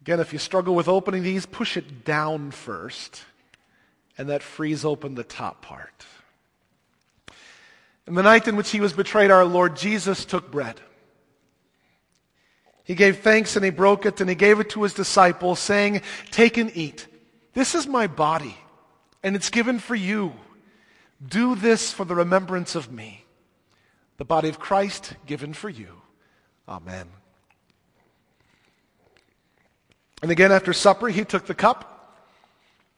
Again, 0.01 0.19
if 0.19 0.31
you 0.31 0.37
struggle 0.37 0.75
with 0.75 0.87
opening 0.87 1.23
these, 1.23 1.47
push 1.47 1.75
it 1.75 2.05
down 2.05 2.51
first 2.51 3.23
and 4.17 4.29
that 4.29 4.43
frees 4.43 4.85
open 4.85 5.15
the 5.15 5.23
top 5.23 5.61
part. 5.61 6.05
In 8.07 8.13
the 8.13 8.23
night 8.23 8.47
in 8.47 8.55
which 8.55 8.69
he 8.69 8.79
was 8.79 8.93
betrayed, 8.93 9.31
our 9.31 9.45
Lord 9.45 9.75
Jesus 9.75 10.23
took 10.23 10.51
bread. 10.51 10.79
He 12.85 12.93
gave 12.93 13.19
thanks 13.19 13.55
and 13.55 13.65
he 13.65 13.71
broke 13.71 14.05
it 14.05 14.21
and 14.21 14.29
he 14.29 14.35
gave 14.35 14.59
it 14.59 14.69
to 14.69 14.83
his 14.83 14.93
disciples, 14.93 15.59
saying, 15.59 16.01
Take 16.29 16.57
and 16.57 16.71
eat. 16.77 17.07
This 17.53 17.73
is 17.73 17.87
my 17.87 18.05
body, 18.07 18.55
and 19.23 19.35
it's 19.35 19.49
given 19.49 19.79
for 19.79 19.95
you. 19.95 20.33
Do 21.27 21.55
this 21.55 21.91
for 21.91 22.05
the 22.05 22.15
remembrance 22.15 22.75
of 22.75 22.91
me. 22.91 23.25
The 24.17 24.25
body 24.25 24.49
of 24.49 24.59
Christ 24.59 25.13
given 25.25 25.53
for 25.53 25.69
you. 25.69 25.87
Amen. 26.69 27.07
And 30.21 30.31
again, 30.31 30.51
after 30.51 30.71
supper, 30.71 31.07
he 31.07 31.25
took 31.25 31.47
the 31.47 31.55
cup. 31.55 31.91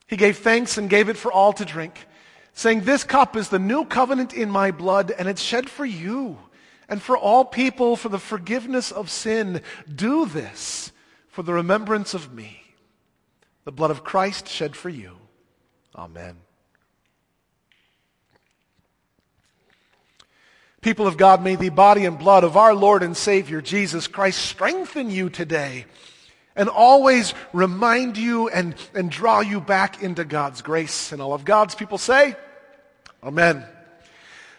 He 0.08 0.18
gave 0.18 0.38
thanks 0.38 0.78
and 0.78 0.90
gave 0.90 1.08
it 1.08 1.18
for 1.18 1.32
all 1.32 1.54
to 1.54 1.66
drink, 1.66 2.08
saying, 2.54 2.82
This 2.82 3.06
cup 3.06 3.38
is 3.38 3.50
the 3.50 3.60
new 3.60 3.86
covenant 3.86 4.34
in 4.34 4.50
my 4.50 4.72
blood, 4.72 5.12
and 5.18 5.30
it's 5.30 5.42
shed 5.42 5.70
for 5.70 5.86
you 5.86 6.40
and 6.90 7.02
for 7.02 7.18
all 7.18 7.44
people 7.46 7.96
for 7.96 8.10
the 8.10 8.20
forgiveness 8.20 8.92
of 8.92 9.10
sin. 9.10 9.62
Do 9.94 10.26
this 10.26 10.92
for 11.28 11.44
the 11.44 11.54
remembrance 11.54 12.14
of 12.14 12.34
me. 12.34 12.62
The 13.66 13.72
blood 13.72 13.92
of 13.92 14.04
Christ 14.04 14.48
shed 14.48 14.76
for 14.76 14.90
you. 14.90 15.18
Amen. 15.96 16.38
People 20.82 21.08
of 21.08 21.18
God, 21.18 21.44
may 21.44 21.56
the 21.56 21.70
body 21.70 22.06
and 22.06 22.18
blood 22.18 22.44
of 22.44 22.56
our 22.56 22.74
Lord 22.74 23.04
and 23.04 23.18
Savior 23.18 23.62
Jesus 23.62 24.08
Christ 24.08 24.40
strengthen 24.40 25.10
you 25.10 25.30
today 25.30 25.86
and 26.56 26.70
always 26.70 27.34
remind 27.52 28.18
you 28.18 28.48
and, 28.50 28.76
and 28.94 29.12
draw 29.12 29.42
you 29.42 29.60
back 29.60 30.02
into 30.02 30.24
God's 30.24 30.62
grace. 30.62 31.12
And 31.12 31.22
all 31.22 31.34
of 31.34 31.46
God's 31.46 31.76
people 31.76 31.98
say, 31.98 32.36
Amen. 33.24 33.66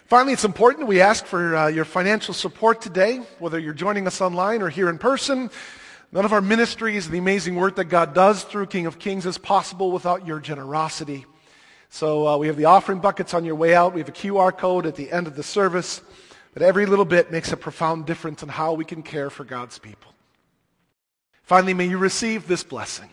Finally, 0.09 0.33
it's 0.33 0.44
important 0.47 0.88
we 0.88 1.03
ask 1.03 1.27
for 1.27 1.55
uh, 1.55 1.66
your 1.66 1.85
financial 1.85 2.33
support 2.33 2.81
today, 2.81 3.18
whether 3.40 3.59
you're 3.59 3.75
joining 3.75 4.07
us 4.07 4.23
online 4.23 4.62
or 4.62 4.71
here 4.71 4.88
in 4.88 4.97
person. 4.97 5.51
None 6.12 6.25
of 6.25 6.33
our 6.33 6.40
ministries, 6.40 7.05
and 7.05 7.14
the 7.14 7.18
amazing 7.18 7.57
work 7.57 7.77
that 7.77 7.90
God 7.90 8.14
does 8.14 8.42
through 8.42 8.68
King 8.68 8.87
of 8.87 8.99
Kings 8.99 9.27
is 9.27 9.37
possible 9.37 9.92
without 9.92 10.27
your 10.27 10.40
generosity. 10.40 11.27
So 11.90 12.27
uh, 12.27 12.38
we 12.38 12.47
have 12.47 12.57
the 12.57 12.64
offering 12.64 13.01
buckets 13.01 13.35
on 13.35 13.44
your 13.44 13.55
way 13.55 13.75
out. 13.75 13.92
We 13.92 14.01
have 14.01 14.09
a 14.09 14.12
QR 14.12 14.57
code 14.57 14.87
at 14.87 14.97
the 14.97 15.12
end 15.12 15.27
of 15.27 15.37
the 15.37 15.42
service. 15.42 16.01
But 16.55 16.62
every 16.62 16.87
little 16.87 17.05
bit 17.05 17.31
makes 17.31 17.53
a 17.53 17.57
profound 17.59 18.07
difference 18.07 18.42
in 18.42 18.49
how 18.49 18.73
we 18.73 18.87
can 18.87 19.03
care 19.03 19.29
for 19.29 19.44
God's 19.44 19.79
people. 19.79 20.14
Finally, 21.42 21.75
may 21.75 21.87
you 21.87 21.99
receive 21.99 22.49
this 22.49 22.64
blessing. 22.64 23.11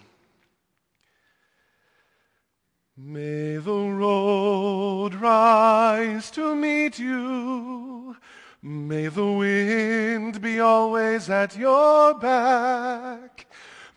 May 2.97 3.57
the 3.57 3.89
road 3.89 5.15
rise 5.15 6.31
to 6.31 6.55
meet 6.55 6.97
you. 6.97 8.15
May 8.61 9.07
the 9.07 9.33
wind 9.33 10.41
be 10.41 10.61
always 10.61 11.29
at 11.29 11.57
your 11.57 12.13
back. 12.13 13.47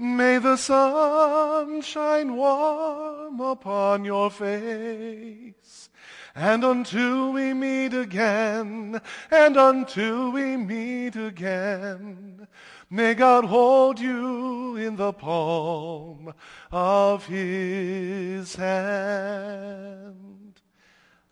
May 0.00 0.38
the 0.38 0.56
sun 0.56 1.80
shine 1.82 2.34
warm 2.34 3.38
upon 3.38 4.04
your 4.04 4.32
face. 4.32 5.90
And 6.34 6.64
until 6.64 7.32
we 7.32 7.54
meet 7.54 7.94
again, 7.94 9.00
and 9.30 9.56
until 9.56 10.32
we 10.32 10.56
meet 10.56 11.14
again, 11.14 12.48
May 12.90 13.14
God 13.14 13.44
hold 13.44 14.00
you 14.00 14.76
in 14.76 14.96
the 14.96 15.12
palm 15.12 16.32
of 16.72 17.26
his 17.26 18.54
hand. 18.54 20.14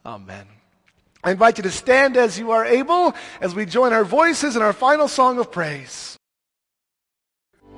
Amen. 0.05 0.47
I 1.25 1.31
invite 1.31 1.57
you 1.59 1.63
to 1.63 1.71
stand 1.71 2.17
as 2.17 2.39
you 2.39 2.51
are 2.51 2.65
able 2.65 3.15
as 3.41 3.55
we 3.55 3.65
join 3.65 3.93
our 3.93 4.05
voices 4.05 4.55
in 4.55 4.63
our 4.63 4.75
final 4.75 5.09
song 5.09 5.39
of 5.39 5.51
praise. 5.51 6.19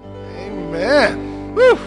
Amen. 0.04 1.54
Woo. 1.54 1.78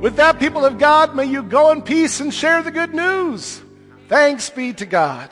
With 0.00 0.16
that, 0.16 0.38
people 0.38 0.64
of 0.64 0.78
God, 0.78 1.16
may 1.16 1.24
you 1.24 1.42
go 1.42 1.72
in 1.72 1.82
peace 1.82 2.20
and 2.20 2.32
share 2.32 2.62
the 2.62 2.70
good 2.70 2.94
news. 2.94 3.60
Thanks 4.08 4.48
be 4.48 4.72
to 4.74 4.86
God. 4.86 5.26